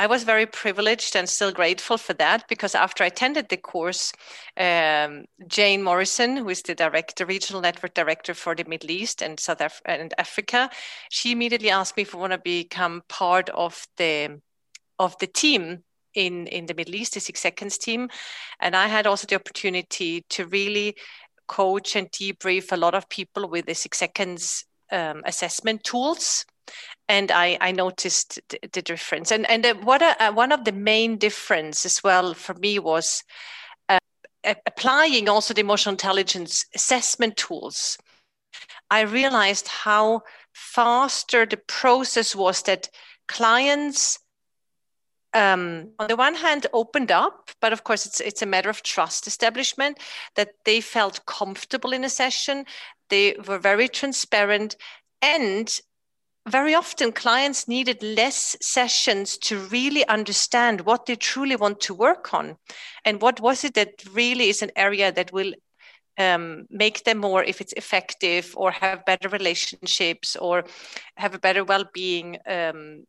I 0.00 0.08
was 0.08 0.24
very 0.24 0.46
privileged 0.46 1.14
and 1.14 1.28
still 1.28 1.52
grateful 1.52 1.96
for 1.96 2.14
that 2.14 2.48
because 2.48 2.74
after 2.74 3.04
I 3.04 3.06
attended 3.06 3.50
the 3.50 3.56
course, 3.56 4.12
um, 4.56 5.26
Jane 5.46 5.84
Morrison, 5.84 6.36
who 6.36 6.48
is 6.48 6.62
the 6.62 6.74
director, 6.74 7.24
regional 7.24 7.62
network 7.62 7.94
director 7.94 8.34
for 8.34 8.56
the 8.56 8.64
Middle 8.64 8.90
East 8.90 9.22
and 9.22 9.38
South 9.38 9.60
Af- 9.60 9.80
and 9.84 10.12
Africa, 10.18 10.70
she 11.08 11.30
immediately 11.30 11.70
asked 11.70 11.96
me 11.96 12.02
if 12.02 12.16
I 12.16 12.18
want 12.18 12.32
to 12.32 12.38
become 12.38 13.02
part 13.08 13.48
of 13.50 13.86
the 13.96 14.40
of 14.98 15.16
the 15.20 15.28
team 15.28 15.84
in 16.14 16.46
in 16.46 16.66
the 16.66 16.74
Middle 16.74 16.94
East, 16.94 17.14
the 17.14 17.20
Six 17.20 17.40
Seconds 17.40 17.78
team, 17.78 18.08
and 18.60 18.74
I 18.74 18.88
had 18.88 19.06
also 19.06 19.26
the 19.26 19.36
opportunity 19.36 20.24
to 20.30 20.46
really 20.46 20.96
coach 21.46 21.96
and 21.96 22.10
debrief 22.10 22.72
a 22.72 22.76
lot 22.76 22.94
of 22.94 23.08
people 23.08 23.48
with 23.48 23.66
the 23.66 23.74
Six 23.74 23.98
Seconds 23.98 24.64
um, 24.92 25.22
assessment 25.26 25.84
tools. 25.84 26.44
And 27.08 27.30
I, 27.30 27.58
I 27.60 27.72
noticed 27.72 28.40
the, 28.48 28.58
the 28.72 28.82
difference. 28.82 29.30
And 29.30 29.48
and 29.50 29.66
uh, 29.66 29.74
what 29.74 30.00
a, 30.00 30.28
uh, 30.28 30.32
one 30.32 30.52
of 30.52 30.64
the 30.64 30.72
main 30.72 31.18
difference 31.18 31.84
as 31.84 32.02
well 32.02 32.34
for 32.34 32.54
me 32.54 32.78
was 32.78 33.22
uh, 33.88 33.98
applying 34.66 35.28
also 35.28 35.52
the 35.52 35.60
emotional 35.60 35.92
intelligence 35.92 36.64
assessment 36.74 37.36
tools. 37.36 37.98
I 38.90 39.02
realized 39.02 39.68
how 39.68 40.22
faster 40.54 41.44
the 41.44 41.60
process 41.66 42.34
was 42.34 42.62
that 42.62 42.88
clients 43.28 44.18
um, 45.34 45.90
on 45.98 46.08
the 46.08 46.16
one 46.16 46.34
hand 46.34 46.66
opened 46.72 47.10
up 47.10 47.50
but 47.60 47.72
of 47.72 47.84
course 47.84 48.06
it's 48.06 48.20
it's 48.20 48.42
a 48.42 48.46
matter 48.46 48.70
of 48.70 48.82
trust 48.82 49.26
establishment 49.26 49.98
that 50.36 50.50
they 50.64 50.80
felt 50.80 51.26
comfortable 51.26 51.92
in 51.92 52.04
a 52.04 52.08
session. 52.08 52.64
They 53.10 53.36
were 53.46 53.58
very 53.58 53.88
transparent 53.88 54.76
and 55.20 55.80
very 56.46 56.74
often 56.74 57.12
clients 57.12 57.66
needed 57.66 58.02
less 58.02 58.56
sessions 58.60 59.38
to 59.38 59.58
really 59.58 60.06
understand 60.08 60.82
what 60.82 61.06
they 61.06 61.16
truly 61.16 61.56
want 61.56 61.80
to 61.80 61.94
work 61.94 62.34
on 62.34 62.56
and 63.04 63.22
what 63.22 63.40
was 63.40 63.64
it 63.64 63.74
that 63.74 64.02
really 64.12 64.50
is 64.50 64.60
an 64.60 64.70
area 64.76 65.10
that 65.10 65.32
will 65.32 65.54
um, 66.18 66.66
make 66.70 67.04
them 67.04 67.18
more 67.18 67.42
if 67.42 67.60
it's 67.60 67.72
effective 67.72 68.52
or 68.56 68.70
have 68.70 69.06
better 69.06 69.28
relationships 69.28 70.36
or 70.36 70.64
have 71.16 71.34
a 71.34 71.38
better 71.38 71.64
well-being 71.64 72.38
um, 72.46 73.04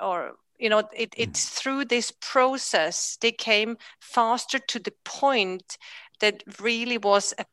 or 0.00 0.32
you 0.60 0.68
know 0.68 0.82
it, 0.94 1.14
it's 1.16 1.48
through 1.48 1.84
this 1.86 2.12
process 2.20 3.16
they 3.20 3.32
came 3.32 3.76
faster 4.00 4.58
to 4.58 4.78
the 4.78 4.92
point 5.04 5.78
that 6.20 6.42
really 6.60 6.98
was 6.98 7.34
a, 7.38 7.44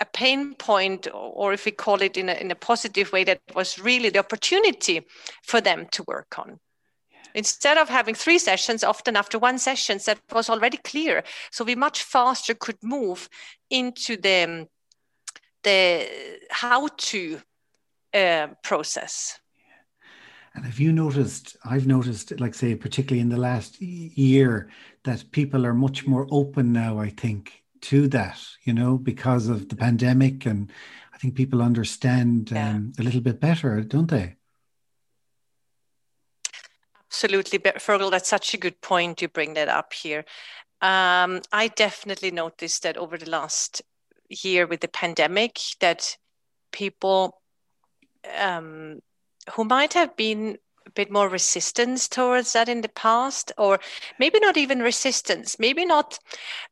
a 0.00 0.04
pain 0.04 0.54
point 0.54 1.06
or 1.12 1.52
if 1.52 1.64
we 1.64 1.72
call 1.72 2.02
it 2.02 2.16
in 2.16 2.28
a, 2.28 2.34
in 2.34 2.50
a 2.50 2.56
positive 2.56 3.12
way 3.12 3.24
that 3.24 3.40
was 3.54 3.78
really 3.78 4.10
the 4.10 4.18
opportunity 4.18 5.02
for 5.42 5.60
them 5.60 5.86
to 5.92 6.02
work 6.06 6.38
on. 6.38 6.58
Instead 7.34 7.78
of 7.78 7.88
having 7.88 8.14
three 8.14 8.38
sessions 8.38 8.84
often 8.84 9.16
after 9.16 9.38
one 9.38 9.58
session 9.58 9.98
that 10.04 10.18
was 10.32 10.50
already 10.50 10.76
clear. 10.76 11.22
So 11.50 11.64
we 11.64 11.74
much 11.74 12.02
faster 12.02 12.54
could 12.54 12.76
move 12.82 13.28
into 13.70 14.16
the 14.16 14.66
the 15.62 16.08
how 16.50 16.88
to 16.88 17.40
uh, 18.12 18.48
process 18.62 19.40
and 20.54 20.64
have 20.66 20.78
you 20.78 20.92
noticed, 20.92 21.56
I've 21.64 21.86
noticed, 21.86 22.38
like 22.38 22.54
say, 22.54 22.74
particularly 22.74 23.20
in 23.20 23.30
the 23.30 23.38
last 23.38 23.80
year, 23.80 24.68
that 25.04 25.30
people 25.30 25.64
are 25.64 25.74
much 25.74 26.06
more 26.06 26.26
open 26.30 26.72
now, 26.72 26.98
I 26.98 27.08
think, 27.08 27.64
to 27.82 28.06
that, 28.08 28.38
you 28.64 28.74
know, 28.74 28.98
because 28.98 29.48
of 29.48 29.68
the 29.68 29.76
pandemic. 29.76 30.44
And 30.44 30.70
I 31.14 31.18
think 31.18 31.34
people 31.34 31.62
understand 31.62 32.50
yeah. 32.50 32.70
um, 32.70 32.92
a 32.98 33.02
little 33.02 33.22
bit 33.22 33.40
better, 33.40 33.80
don't 33.80 34.10
they? 34.10 34.36
Absolutely, 37.08 37.58
Fergal. 37.58 38.10
That's 38.10 38.28
such 38.28 38.52
a 38.54 38.58
good 38.58 38.80
point. 38.80 39.22
You 39.22 39.28
bring 39.28 39.54
that 39.54 39.68
up 39.68 39.92
here. 39.92 40.24
Um, 40.80 41.40
I 41.52 41.68
definitely 41.68 42.30
noticed 42.30 42.82
that 42.82 42.96
over 42.96 43.16
the 43.16 43.30
last 43.30 43.82
year 44.28 44.66
with 44.66 44.80
the 44.80 44.88
pandemic, 44.88 45.58
that 45.80 46.16
people 46.72 47.40
um, 48.38 49.00
who 49.50 49.64
might 49.64 49.92
have 49.94 50.16
been 50.16 50.58
a 50.86 50.90
bit 50.90 51.10
more 51.10 51.28
resistance 51.28 52.08
towards 52.08 52.52
that 52.52 52.68
in 52.68 52.80
the 52.80 52.88
past 52.88 53.52
or 53.56 53.78
maybe 54.18 54.40
not 54.40 54.56
even 54.56 54.80
resistance 54.80 55.58
maybe 55.58 55.84
not 55.84 56.18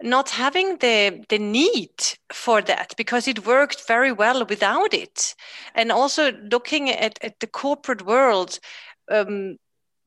not 0.03 0.31
having 0.31 0.77
the 0.79 1.25
the 1.29 1.39
need 1.39 1.91
for 2.33 2.61
that 2.63 2.95
because 2.97 3.29
it 3.29 3.47
worked 3.47 3.87
very 3.87 4.13
well 4.13 4.45
without 4.47 4.93
it. 4.95 5.35
And 5.75 5.93
also 5.93 6.33
looking 6.51 6.91
at, 6.91 7.19
at 7.23 7.41
the 7.41 7.47
corporate 7.47 8.05
world 8.05 8.59
um, 9.11 9.57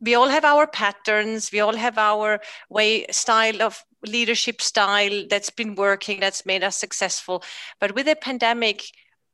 we 0.02 0.16
all 0.16 0.28
have 0.28 0.44
our 0.44 0.68
patterns 0.68 1.52
we 1.52 1.62
all 1.62 1.76
have 1.76 1.98
our 1.98 2.42
way 2.70 3.06
style 3.10 3.62
of 3.62 3.84
leadership 4.06 4.62
style 4.62 5.26
that's 5.30 5.50
been 5.50 5.76
working 5.76 6.20
that's 6.20 6.46
made 6.46 6.64
us 6.64 6.76
successful. 6.78 7.42
But 7.80 7.96
with 7.96 8.06
the 8.06 8.16
pandemic 8.16 8.84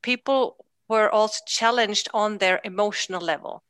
people 0.01 0.57
were 0.89 1.09
also 1.09 1.39
challenged 1.45 2.09
on 2.13 2.37
their 2.37 2.59
emotional 2.63 3.21
level. 3.21 3.63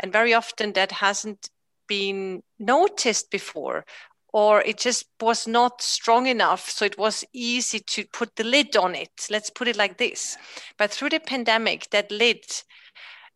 And 0.00 0.12
very 0.12 0.34
often 0.34 0.72
that 0.74 0.92
hasn't 0.92 1.48
been 1.88 2.42
noticed 2.58 3.30
before 3.30 3.84
or 4.32 4.60
it 4.62 4.78
just 4.78 5.06
was 5.20 5.46
not 5.46 5.80
strong 5.80 6.26
enough 6.26 6.68
so 6.68 6.84
it 6.84 6.98
was 6.98 7.24
easy 7.32 7.80
to 7.80 8.04
put 8.12 8.36
the 8.36 8.44
lid 8.44 8.76
on 8.76 8.94
it. 8.94 9.26
Let's 9.30 9.50
put 9.50 9.68
it 9.68 9.76
like 9.76 9.96
this. 9.96 10.36
But 10.76 10.90
through 10.90 11.10
the 11.10 11.20
pandemic 11.20 11.88
that 11.90 12.10
lid 12.10 12.44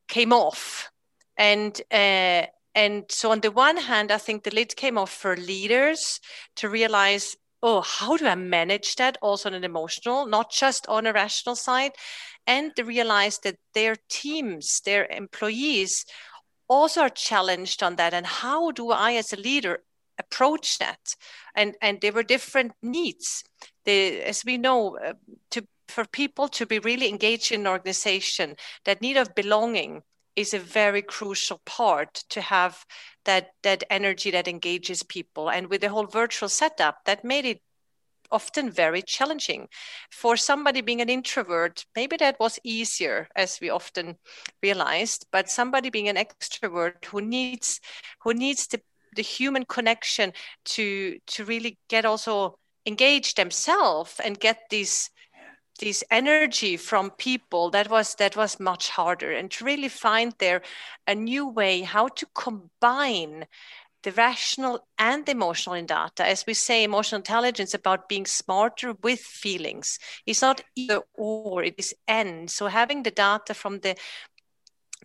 came 0.08 0.32
off. 0.32 0.90
And 1.38 1.80
uh, 1.90 2.46
and 2.74 3.04
so 3.08 3.32
on 3.32 3.40
the 3.40 3.50
one 3.50 3.76
hand 3.76 4.12
i 4.12 4.18
think 4.18 4.44
the 4.44 4.54
lid 4.54 4.76
came 4.76 4.96
off 4.96 5.10
for 5.10 5.36
leaders 5.36 6.20
to 6.56 6.68
realize 6.68 7.36
oh 7.62 7.80
how 7.80 8.16
do 8.16 8.26
i 8.26 8.34
manage 8.34 8.96
that? 8.96 9.18
Also 9.20 9.48
on 9.48 9.54
an 9.54 9.64
emotional 9.64 10.26
not 10.26 10.50
just 10.50 10.86
on 10.86 11.06
a 11.06 11.12
rational 11.12 11.56
side 11.56 11.92
and 12.50 12.72
they 12.74 12.82
realize 12.82 13.38
that 13.38 13.56
their 13.74 13.94
teams 14.08 14.80
their 14.80 15.06
employees 15.06 16.04
also 16.68 17.02
are 17.02 17.08
challenged 17.28 17.82
on 17.82 17.96
that. 17.96 18.12
And 18.12 18.26
how 18.26 18.72
do 18.72 18.90
i 18.90 19.12
as 19.14 19.32
a 19.32 19.36
leader 19.36 19.78
approach 20.18 20.78
that? 20.78 21.14
And 21.54 21.76
and 21.80 22.00
there 22.00 22.12
were 22.12 22.34
different 22.34 22.72
needs. 22.82 23.44
The, 23.84 24.22
as 24.22 24.44
we 24.44 24.58
know 24.58 24.98
uh, 24.98 25.14
to 25.50 25.66
for 25.88 26.04
people 26.06 26.48
to 26.48 26.66
be 26.66 26.78
really 26.78 27.08
engaged 27.08 27.52
in 27.52 27.62
an 27.62 27.66
organization 27.66 28.56
that 28.84 29.00
need 29.00 29.16
of 29.16 29.34
belonging 29.34 30.02
is 30.36 30.54
a 30.54 30.58
very 30.58 31.02
crucial 31.02 31.60
part 31.64 32.24
to 32.30 32.40
have 32.40 32.84
that 33.24 33.50
that 33.62 33.84
energy 33.90 34.30
that 34.32 34.48
engages 34.48 35.02
people. 35.04 35.50
And 35.50 35.70
with 35.70 35.82
the 35.82 35.88
whole 35.88 36.06
virtual 36.06 36.48
setup 36.48 37.04
that 37.04 37.24
made 37.24 37.44
it 37.44 37.62
often 38.30 38.70
very 38.70 39.02
challenging. 39.02 39.68
For 40.10 40.36
somebody 40.36 40.80
being 40.80 41.00
an 41.00 41.08
introvert 41.08 41.84
maybe 41.96 42.16
that 42.18 42.38
was 42.40 42.58
easier 42.64 43.28
as 43.36 43.58
we 43.60 43.70
often 43.70 44.16
realized 44.62 45.26
but 45.32 45.50
somebody 45.50 45.90
being 45.90 46.08
an 46.08 46.16
extrovert 46.16 47.04
who 47.06 47.20
needs 47.20 47.80
who 48.22 48.34
needs 48.34 48.66
the, 48.66 48.80
the 49.16 49.22
human 49.22 49.64
connection 49.64 50.32
to 50.64 51.18
to 51.26 51.44
really 51.44 51.78
get 51.88 52.04
also 52.04 52.58
engaged 52.86 53.36
themselves 53.36 54.20
and 54.24 54.40
get 54.40 54.58
these 54.70 55.10
this 55.80 56.04
energy 56.10 56.76
from 56.76 57.10
people 57.12 57.70
that 57.70 57.90
was 57.90 58.14
that 58.16 58.36
was 58.36 58.60
much 58.60 58.90
harder. 58.90 59.32
And 59.32 59.50
to 59.52 59.64
really 59.64 59.88
find 59.88 60.34
there 60.38 60.62
a 61.06 61.14
new 61.14 61.48
way 61.48 61.80
how 61.80 62.08
to 62.08 62.26
combine 62.34 63.46
the 64.02 64.12
rational 64.12 64.86
and 64.98 65.26
the 65.26 65.32
emotional 65.32 65.74
in 65.74 65.86
data. 65.86 66.26
As 66.26 66.44
we 66.46 66.54
say 66.54 66.84
emotional 66.84 67.18
intelligence 67.18 67.74
about 67.74 68.08
being 68.08 68.26
smarter 68.26 68.94
with 69.02 69.20
feelings. 69.20 69.98
It's 70.26 70.42
not 70.42 70.62
either 70.74 71.02
or 71.14 71.62
it 71.62 71.74
is 71.78 71.94
and 72.08 72.50
so 72.50 72.66
having 72.66 73.02
the 73.02 73.10
data 73.10 73.54
from 73.54 73.80
the 73.80 73.96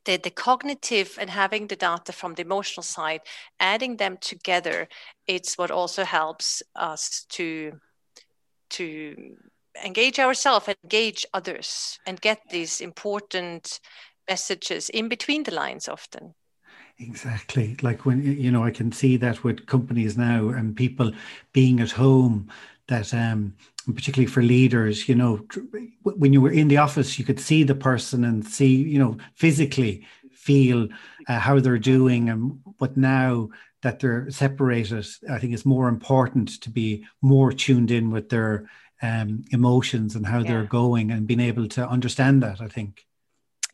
the, 0.06 0.18
the 0.18 0.30
cognitive 0.30 1.18
and 1.20 1.32
having 1.32 1.66
the 1.66 1.76
data 1.76 2.12
from 2.12 2.36
the 2.36 2.44
emotional 2.44 2.84
side 2.84 3.22
adding 3.60 3.98
them 3.98 4.18
together 4.22 4.88
it's 5.26 5.58
what 5.58 5.72
also 5.72 6.04
helps 6.04 6.62
us 6.76 7.26
to 7.30 7.80
to 8.70 9.36
engage 9.84 10.20
ourselves, 10.20 10.70
engage 10.84 11.26
others, 11.34 12.00
and 12.06 12.22
get 12.22 12.42
these 12.50 12.82
important 12.82 13.80
messages 14.30 14.90
in 14.90 15.10
between 15.10 15.44
the 15.44 15.54
lines 15.54 15.88
often. 15.88 16.34
Exactly. 16.98 17.76
Like 17.82 18.06
when, 18.06 18.24
you 18.24 18.52
know, 18.52 18.64
I 18.64 18.72
can 18.72 18.92
see 18.92 19.18
that 19.18 19.44
with 19.44 19.66
companies 19.66 20.18
now 20.18 20.50
and 20.50 20.76
people 20.76 21.12
being 21.52 21.80
at 21.82 21.92
home, 21.92 22.50
that, 22.88 23.14
um, 23.14 23.56
particularly 23.94 24.32
for 24.32 24.42
leaders, 24.42 25.10
you 25.10 25.16
know, 25.16 25.46
when 26.04 26.32
you 26.32 26.42
were 26.42 26.52
in 26.52 26.70
the 26.70 26.78
office, 26.78 27.20
you 27.20 27.26
could 27.26 27.40
see 27.40 27.64
the 27.64 27.76
person 27.76 28.24
and 28.24 28.46
see, 28.46 28.76
you 28.76 28.98
know, 28.98 29.18
physically 29.34 30.06
feel 30.32 30.88
uh, 31.28 31.40
how 31.40 31.60
they're 31.60 31.78
doing. 31.78 32.30
And 32.30 32.60
but 32.80 32.96
now 32.96 33.50
that 33.82 34.00
they're 34.00 34.30
separated, 34.32 35.06
I 35.30 35.38
think 35.38 35.54
it's 35.54 35.66
more 35.66 35.90
important 35.90 36.62
to 36.62 36.70
be 36.70 37.06
more 37.22 37.52
tuned 37.52 37.92
in 37.92 38.10
with 38.10 38.30
their 38.30 38.70
um, 39.02 39.44
emotions 39.52 40.16
and 40.16 40.26
how 40.26 40.40
yeah. 40.40 40.48
they're 40.48 40.64
going 40.64 41.12
and 41.12 41.28
being 41.28 41.40
able 41.40 41.68
to 41.68 41.88
understand 41.88 42.42
that 42.44 42.62
i 42.62 42.68
think 42.68 43.06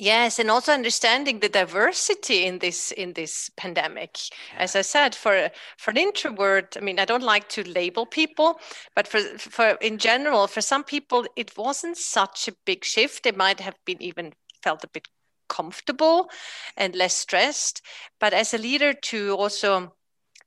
yes 0.01 0.39
and 0.39 0.49
also 0.49 0.73
understanding 0.73 1.39
the 1.39 1.47
diversity 1.47 2.45
in 2.45 2.57
this 2.57 2.91
in 2.91 3.13
this 3.13 3.51
pandemic. 3.55 4.17
As 4.57 4.75
i 4.75 4.81
said 4.81 5.13
for 5.13 5.51
for 5.77 5.91
an 5.91 5.97
introvert 5.97 6.75
i 6.75 6.79
mean 6.79 6.99
i 6.99 7.05
don't 7.05 7.23
like 7.23 7.47
to 7.49 7.63
label 7.69 8.07
people 8.07 8.59
but 8.95 9.07
for 9.07 9.21
for 9.37 9.77
in 9.79 9.99
general 9.99 10.47
for 10.47 10.61
some 10.61 10.83
people 10.83 11.25
it 11.35 11.55
wasn't 11.55 11.97
such 11.97 12.47
a 12.47 12.55
big 12.65 12.83
shift. 12.83 13.23
They 13.23 13.31
might 13.31 13.59
have 13.59 13.75
been 13.85 14.01
even 14.01 14.33
felt 14.63 14.83
a 14.83 14.87
bit 14.87 15.07
comfortable 15.47 16.29
and 16.77 16.95
less 16.95 17.15
stressed. 17.15 17.81
But 18.19 18.33
as 18.33 18.53
a 18.53 18.57
leader 18.57 18.93
to 18.93 19.35
also 19.37 19.93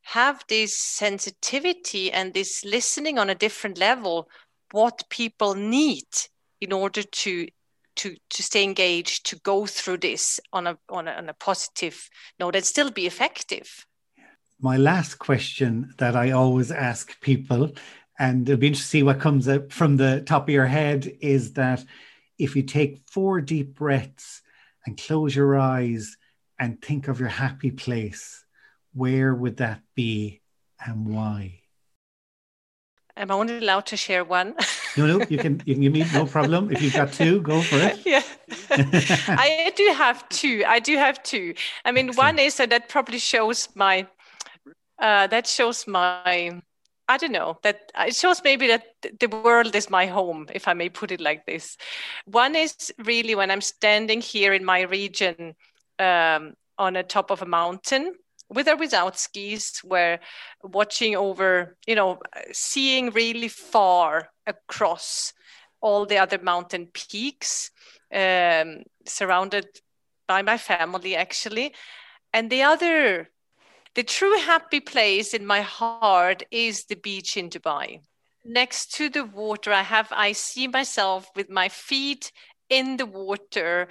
have 0.03 0.45
this 0.49 0.77
sensitivity 0.77 2.11
and 2.11 2.35
this 2.35 2.65
listening 2.65 3.19
on 3.19 3.31
a 3.31 3.35
different 3.35 3.79
level 3.79 4.29
what 4.73 5.05
people 5.11 5.55
need 5.55 6.09
in 6.61 6.73
order 6.73 7.03
to 7.03 7.47
to 7.97 8.17
to 8.31 8.43
stay 8.43 8.63
engaged 8.63 9.27
to 9.27 9.37
go 9.41 9.67
through 9.67 9.99
this 9.99 10.41
on 10.53 10.67
a 10.67 10.79
on 10.89 11.09
a, 11.09 11.13
on 11.13 11.29
a 11.29 11.35
positive 11.35 12.09
note 12.39 12.57
and 12.57 12.65
still 12.65 12.91
be 12.91 13.07
effective 13.07 13.87
my 14.61 14.77
last 14.77 15.19
question 15.19 15.93
that 15.99 16.17
i 16.17 16.31
always 16.31 16.71
ask 16.71 17.21
people 17.21 17.73
and 18.19 18.49
it'll 18.49 18.59
be 18.59 18.69
interesting 18.69 18.85
to 18.85 18.91
see 18.91 19.03
what 19.03 19.21
comes 19.21 19.49
up 19.49 19.73
from 19.73 19.97
the 19.97 20.23
top 20.23 20.45
of 20.45 20.55
your 20.55 20.67
head 20.67 21.11
is 21.21 21.55
that 21.55 21.85
if 22.39 22.57
you 22.57 22.63
take 22.63 23.03
four 23.11 23.41
deep 23.41 23.75
breaths 23.75 24.43
and 24.87 24.99
close 24.99 25.35
your 25.35 25.59
eyes 25.59 26.17
and 26.59 26.81
think 26.81 27.09
of 27.09 27.21
your 27.21 27.29
happy 27.29 27.71
place 27.71 28.45
where 28.93 29.35
would 29.35 29.57
that 29.57 29.81
be 29.95 30.41
and 30.85 31.07
why 31.09 31.61
Am 33.17 33.31
I 33.31 33.35
only 33.35 33.59
allowed 33.59 33.87
to 33.87 33.97
share 33.97 34.25
one? 34.25 34.57
no, 34.97 35.07
no, 35.07 35.27
you 35.29 35.39
can 35.39 35.63
you 35.65 35.75
can 35.75 35.83
give 35.83 35.93
me 35.93 36.05
no 36.13 36.27
problem. 36.27 36.71
If 36.71 36.83
you've 36.83 36.95
got 36.95 37.13
two, 37.13 37.41
go 37.41 37.61
for 37.63 37.79
it. 37.79 38.01
Yeah. 38.07 38.23
I 39.29 39.73
do 39.77 39.93
have 39.97 40.29
two. 40.29 40.65
I 40.67 40.79
do 40.79 40.97
have 40.97 41.23
two. 41.23 41.55
I 41.85 41.93
mean, 41.93 42.09
Excellent. 42.09 42.37
one 42.37 42.39
is 42.39 42.57
that 42.57 42.71
that 42.71 42.89
probably 42.89 43.19
shows 43.19 43.69
my 43.75 44.07
uh, 44.99 45.27
that 45.29 45.47
shows 45.47 45.87
my 45.87 46.61
I 47.09 47.17
don't 47.19 47.33
know 47.33 47.59
that 47.63 47.93
it 47.99 48.15
shows 48.15 48.43
maybe 48.45 48.67
that 48.69 48.85
the 49.21 49.29
world 49.29 49.75
is 49.75 49.91
my 49.91 50.07
home, 50.07 50.47
if 50.55 50.69
I 50.69 50.75
may 50.75 50.89
put 50.89 51.11
it 51.11 51.21
like 51.21 51.45
this. 51.47 51.77
One 52.25 52.57
is 52.57 52.93
really 52.99 53.35
when 53.35 53.51
I'm 53.51 53.61
standing 53.61 54.21
here 54.21 54.55
in 54.55 54.65
my 54.65 54.83
region 54.83 55.55
um, 55.99 56.55
on 56.79 56.95
the 56.95 57.03
top 57.03 57.31
of 57.31 57.43
a 57.43 57.47
mountain 57.47 58.15
with 58.49 58.69
or 58.69 58.77
without 58.77 59.19
skis 59.19 59.81
where 59.83 60.21
watching 60.63 61.17
over 61.17 61.77
you 61.87 61.95
know 61.95 62.19
seeing 62.53 63.11
really 63.11 63.49
far 63.49 64.29
across 64.47 65.33
all 65.81 66.07
the 66.07 66.19
other 66.19 66.39
mountain 66.39 66.87
peaks 66.93 67.71
um, 68.13 68.83
surrounded 69.07 69.67
by 70.27 70.43
my 70.43 70.57
family 70.57 71.15
actually. 71.17 71.75
And 72.33 72.51
the 72.51 72.63
other 72.63 73.31
the 73.95 74.03
true 74.03 74.37
happy 74.39 74.81
place 74.81 75.35
in 75.35 75.47
my 75.47 75.61
heart 75.61 76.43
is 76.51 76.87
the 76.87 76.97
beach 76.97 77.37
in 77.37 77.49
dubai. 77.49 78.01
Next 78.45 78.93
to 78.97 79.09
the 79.09 79.25
water 79.25 79.73
i 79.73 79.83
have 79.83 80.09
i 80.11 80.33
see 80.33 80.69
myself 80.69 81.31
with 81.37 81.49
my 81.49 81.69
feet 81.69 82.33
in 82.71 82.97
the 82.97 83.07
water, 83.07 83.89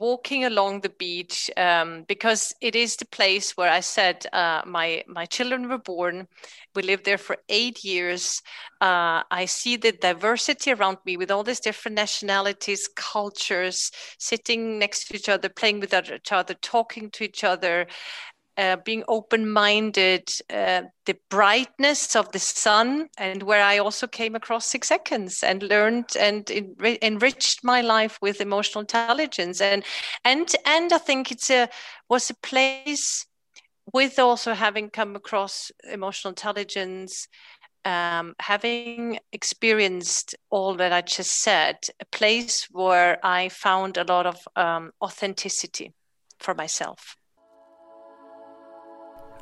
walking 0.00 0.44
along 0.44 0.80
the 0.80 0.88
beach, 0.90 1.50
um, 1.56 2.04
because 2.08 2.52
it 2.60 2.74
is 2.74 2.96
the 2.96 3.06
place 3.06 3.56
where 3.56 3.70
I 3.70 3.80
said 3.80 4.26
uh, 4.32 4.62
my 4.66 5.04
my 5.06 5.26
children 5.26 5.68
were 5.68 5.78
born. 5.78 6.26
We 6.74 6.82
lived 6.82 7.04
there 7.04 7.18
for 7.18 7.38
eight 7.48 7.84
years. 7.84 8.42
Uh, 8.80 9.22
I 9.30 9.46
see 9.46 9.76
the 9.76 9.92
diversity 9.92 10.72
around 10.72 10.98
me 11.06 11.16
with 11.16 11.30
all 11.30 11.42
these 11.42 11.60
different 11.60 11.96
nationalities, 11.96 12.88
cultures, 12.94 13.90
sitting 14.18 14.78
next 14.78 15.06
to 15.08 15.16
each 15.16 15.28
other, 15.28 15.48
playing 15.48 15.80
with 15.80 15.94
each 15.94 16.32
other, 16.32 16.54
talking 16.54 17.10
to 17.10 17.24
each 17.24 17.44
other, 17.44 17.86
uh, 18.56 18.76
being 18.84 19.04
open 19.08 19.50
minded, 19.50 20.28
uh, 20.50 20.82
the 21.04 21.16
brightness 21.28 22.16
of 22.16 22.32
the 22.32 22.38
sun, 22.38 23.08
and 23.18 23.42
where 23.42 23.62
I 23.62 23.78
also 23.78 24.06
came 24.06 24.34
across 24.34 24.66
six 24.66 24.88
seconds 24.88 25.42
and 25.42 25.62
learned 25.62 26.16
and 26.18 26.44
enri- 26.46 26.98
enriched 27.02 27.62
my 27.64 27.80
life 27.82 28.18
with 28.22 28.40
emotional 28.40 28.80
intelligence. 28.80 29.60
And 29.60 29.84
and 30.24 30.54
and 30.64 30.92
I 30.92 30.98
think 30.98 31.30
it's 31.30 31.50
a 31.50 31.68
was 32.08 32.30
a 32.30 32.34
place 32.34 33.26
with 33.92 34.18
also 34.18 34.54
having 34.54 34.90
come 34.90 35.16
across 35.16 35.70
emotional 35.92 36.30
intelligence. 36.30 37.28
Um, 37.84 38.34
having 38.40 39.20
experienced 39.32 40.34
all 40.50 40.74
that 40.74 40.92
I 40.92 41.02
just 41.02 41.40
said, 41.40 41.76
a 42.00 42.04
place 42.06 42.66
where 42.72 43.24
I 43.24 43.48
found 43.48 43.96
a 43.96 44.02
lot 44.02 44.26
of 44.26 44.38
um, 44.56 44.90
authenticity 45.00 45.92
for 46.40 46.52
myself. 46.52 47.16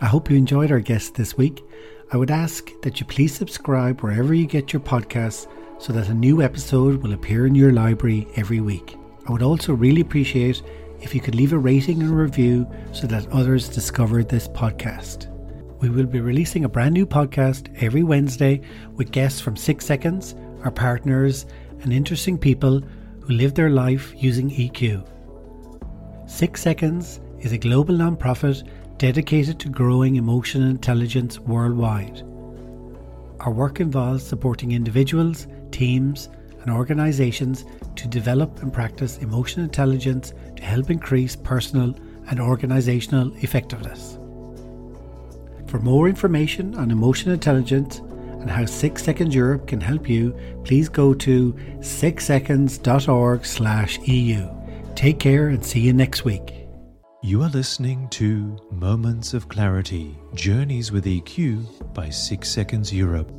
I 0.00 0.06
hope 0.06 0.28
you 0.28 0.36
enjoyed 0.36 0.72
our 0.72 0.80
guest 0.80 1.14
this 1.14 1.36
week. 1.36 1.64
I 2.12 2.16
would 2.16 2.30
ask 2.30 2.68
that 2.82 2.98
you 2.98 3.06
please 3.06 3.34
subscribe 3.34 4.00
wherever 4.00 4.34
you 4.34 4.46
get 4.46 4.72
your 4.72 4.80
podcasts 4.80 5.46
so 5.78 5.92
that 5.92 6.08
a 6.08 6.14
new 6.14 6.42
episode 6.42 7.02
will 7.02 7.12
appear 7.12 7.46
in 7.46 7.54
your 7.54 7.72
library 7.72 8.26
every 8.36 8.60
week. 8.60 8.96
I 9.26 9.32
would 9.32 9.42
also 9.42 9.72
really 9.72 10.00
appreciate 10.00 10.62
if 11.00 11.14
you 11.14 11.20
could 11.20 11.34
leave 11.34 11.52
a 11.52 11.58
rating 11.58 12.02
and 12.02 12.10
review 12.10 12.66
so 12.92 13.06
that 13.06 13.30
others 13.30 13.68
discover 13.68 14.24
this 14.24 14.48
podcast. 14.48 15.30
We 15.80 15.90
will 15.90 16.06
be 16.06 16.20
releasing 16.20 16.64
a 16.64 16.68
brand 16.68 16.94
new 16.94 17.06
podcast 17.06 17.72
every 17.82 18.02
Wednesday 18.02 18.62
with 18.94 19.12
guests 19.12 19.40
from 19.40 19.56
Six 19.56 19.86
Seconds, 19.86 20.34
our 20.64 20.70
partners, 20.70 21.46
and 21.82 21.92
interesting 21.92 22.36
people 22.36 22.80
who 23.20 23.34
live 23.34 23.54
their 23.54 23.70
life 23.70 24.12
using 24.16 24.50
EQ. 24.50 25.08
Six 26.26 26.62
Seconds 26.62 27.20
is 27.38 27.52
a 27.52 27.58
global 27.58 27.94
nonprofit 27.94 28.66
dedicated 28.98 29.60
to 29.60 29.68
growing 29.68 30.16
emotional 30.16 30.68
intelligence 30.68 31.38
worldwide. 31.38 32.22
Our 33.40 33.52
work 33.52 33.80
involves 33.80 34.26
supporting 34.26 34.72
individuals, 34.72 35.46
teams, 35.70 36.28
and 36.62 36.70
organizations 36.70 37.64
to 37.96 38.08
develop 38.08 38.62
and 38.62 38.72
practice 38.72 39.18
emotional 39.18 39.64
intelligence 39.64 40.32
to 40.56 40.62
help 40.62 40.90
increase 40.90 41.36
personal 41.36 41.94
and 42.30 42.40
organizational 42.40 43.34
effectiveness. 43.36 44.18
For 45.66 45.78
more 45.78 46.08
information 46.08 46.74
on 46.76 46.90
emotional 46.90 47.34
intelligence 47.34 47.98
and 47.98 48.50
how 48.50 48.64
6 48.64 49.02
Seconds 49.02 49.34
Europe 49.34 49.66
can 49.66 49.80
help 49.80 50.08
you, 50.08 50.34
please 50.64 50.88
go 50.88 51.12
to 51.14 51.52
6seconds.org/eu. 51.80 54.48
Take 54.94 55.18
care 55.18 55.48
and 55.48 55.64
see 55.64 55.80
you 55.80 55.92
next 55.92 56.24
week. 56.24 56.63
You 57.24 57.40
are 57.40 57.48
listening 57.48 58.06
to 58.10 58.54
Moments 58.70 59.32
of 59.32 59.48
Clarity 59.48 60.14
Journeys 60.34 60.92
with 60.92 61.06
EQ 61.06 61.94
by 61.94 62.10
6 62.10 62.46
Seconds 62.46 62.92
Europe. 62.92 63.32